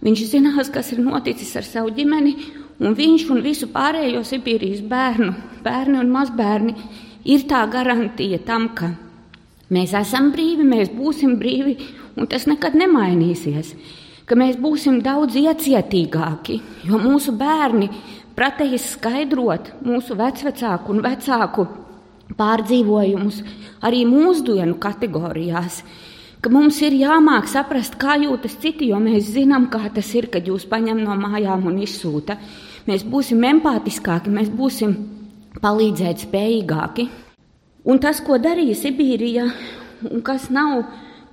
viņš 0.05 0.27
zinās, 0.33 0.71
kas 0.73 0.93
ir 0.95 1.03
noticis 1.05 1.53
ar 1.61 1.67
savu 1.67 1.93
ģimeni, 1.95 2.35
un 2.81 2.97
viņš 2.97 3.27
un 3.31 3.43
visu 3.45 3.69
pārējo 3.73 4.25
Sibīrijas 4.27 4.83
bērnu, 4.89 5.33
bērni 5.65 6.01
un 6.01 6.13
mazbērni, 6.13 6.75
ir 7.25 7.45
tā 7.49 7.63
garantija 7.71 8.41
tam, 8.45 8.71
ka 8.75 8.91
mēs 9.73 9.95
esam 9.97 10.33
brīvi, 10.33 10.65
mēs 10.67 10.91
būsim 10.97 11.37
brīvi, 11.41 11.77
un 12.17 12.29
tas 12.31 12.49
nekad 12.51 12.77
nemainīsies 12.81 13.75
ka 14.29 14.37
mēs 14.39 14.59
būsim 14.61 15.01
daudz 15.05 15.37
iecietīgāki, 15.37 16.61
jo 16.89 17.01
mūsu 17.01 17.35
bērni 17.37 17.91
pratējas 18.35 18.95
skaidrot 18.97 19.73
mūsu 19.85 20.17
vecvecāku 20.19 20.95
un 20.95 21.03
vecāku 21.05 21.67
pārdzīvojumus 22.39 23.43
arī 23.85 24.05
mūsdienu 24.09 24.79
kategorijās. 24.81 25.83
Ka 26.45 26.51
mums 26.53 26.77
ir 26.85 26.97
jāmāk 26.99 27.47
saprast, 27.49 27.97
kā 28.01 28.19
jūtas 28.21 28.59
citi, 28.61 28.91
jo 28.91 28.99
mēs 29.01 29.31
zinām, 29.33 29.71
kā 29.73 29.87
tas 29.95 30.11
ir, 30.17 30.29
kad 30.33 30.45
jūs 30.45 30.67
paņem 30.69 31.01
no 31.05 31.17
mājām 31.17 31.65
un 31.71 31.79
izsūta. 31.81 32.37
Mēs 32.85 33.05
būsim 33.09 33.41
empātiskāki, 33.49 34.33
mēs 34.33 34.51
būsim 34.53 34.93
palīdzēt 35.65 36.27
spējīgāki. 36.27 37.09
Un 37.89 38.01
tas, 38.01 38.21
ko 38.25 38.37
darīja 38.41 38.77
Sibīrija, 38.77 39.47
un 40.11 40.21
kas 40.25 40.51
nav 40.53 40.85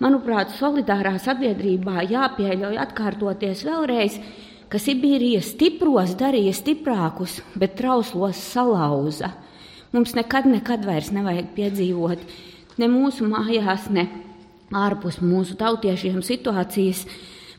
manuprāt, 0.02 0.56
solidārā 0.58 1.16
sabiedrībā 1.22 2.06
jāpieļauj 2.10 2.80
atkārtoties 2.82 3.66
vēlreiz, 3.68 4.18
ka 4.72 4.80
Sibīrijas 4.80 5.52
stipros 5.54 6.16
darīja 6.20 6.54
stiprākus, 6.56 7.40
bet 7.60 7.76
trauslos 7.80 8.40
salauza. 8.40 9.34
Mums 9.92 10.16
nekad, 10.16 10.48
nekad 10.48 10.86
vairs 10.88 11.12
nevajag 11.12 11.52
piedzīvot 11.58 12.22
ne 12.80 12.88
mūsu 12.92 13.28
mājās, 13.28 13.90
ne 13.92 14.08
ārpus 14.72 15.20
mūsu 15.24 15.58
tautiešiem 15.60 16.22
situācijas, 16.24 17.04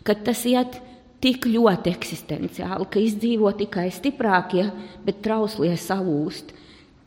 kad 0.06 0.24
tas 0.24 0.40
iet 0.48 0.80
tik 1.22 1.46
ļoti 1.46 1.92
eksistenciāli, 1.92 2.88
ka 2.90 3.02
izdzīvo 3.02 3.52
tikai 3.60 3.90
stiprākie, 3.94 4.66
bet 5.04 5.20
trauslie 5.22 5.74
salūst. 5.78 6.56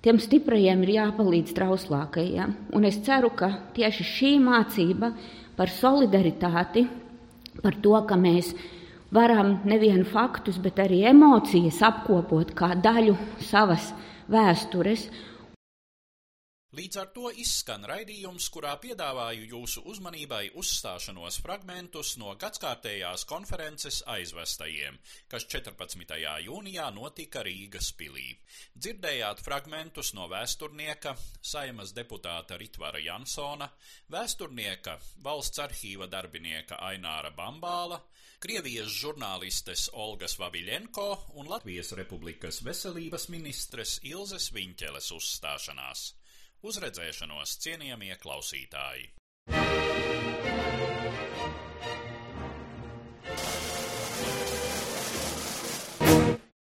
Tiem 0.06 0.20
stiprajiem 0.22 0.84
ir 0.86 0.92
jāpalīdz 1.00 1.56
trauslākajiem. 1.58 2.52
Un 2.78 2.84
es 2.86 3.00
ceru, 3.02 3.32
ka 3.34 3.48
tieši 3.74 4.04
šī 4.06 4.34
mācība 4.38 5.10
par 5.58 5.72
solidaritāti, 5.74 6.84
par 7.64 7.74
to, 7.82 7.96
ka 8.06 8.14
mēs 8.14 8.52
varam 9.10 9.56
nevienu 9.66 10.06
faktus, 10.06 10.60
bet 10.62 10.78
arī 10.84 11.00
emocijas 11.10 11.82
apkopot 11.88 12.54
kā 12.54 12.76
daļu 12.78 13.16
savas 13.48 13.88
vēstures 14.30 15.08
Līdz 16.76 16.98
ar 17.00 17.10
to 17.16 17.30
izskan 17.40 17.86
raidījums, 17.88 18.50
kurā 18.52 18.74
piedāvāju 18.84 19.46
jūsu 19.48 19.84
uzmanībai 19.92 20.50
uzstāšanos 20.60 21.38
fragmentus 21.40 22.10
no 22.20 22.34
gadskārtējās 22.42 23.24
konferences 23.30 24.02
aizvestajiem, 24.12 24.98
kas 25.32 25.46
14. 25.54 26.18
jūnijā 26.44 26.88
notika 26.98 27.46
Rīgas 27.48 27.94
pilī. 27.96 28.26
Dzirdējāt 28.76 29.44
fragmentus 29.46 30.12
no 30.18 30.28
vēsturnieka, 30.34 31.14
saimas 31.40 31.96
deputāta 31.96 32.60
Ritvara 32.60 33.00
Jansona, 33.06 33.70
vēsturnieka, 34.12 34.98
valsts 35.30 35.64
arhīva 35.64 36.10
darbinieka 36.12 36.82
Aināra 36.90 37.32
Bambāla, 37.40 38.02
Krievijas 38.44 38.92
žurnālistes 39.00 39.88
Olgas 39.94 40.36
Vaviļenko 40.44 41.08
un 41.40 41.48
Latvijas 41.56 41.96
Republikas 41.96 42.60
veselības 42.68 43.30
ministres 43.32 44.02
Ilzes 44.04 44.52
Viņķeles 44.60 45.14
uzstāšanās. 45.16 46.10
Uz 46.64 46.80
redzēšanos, 46.82 47.58
cienījamie 47.66 48.16
klausītāji! 48.22 49.12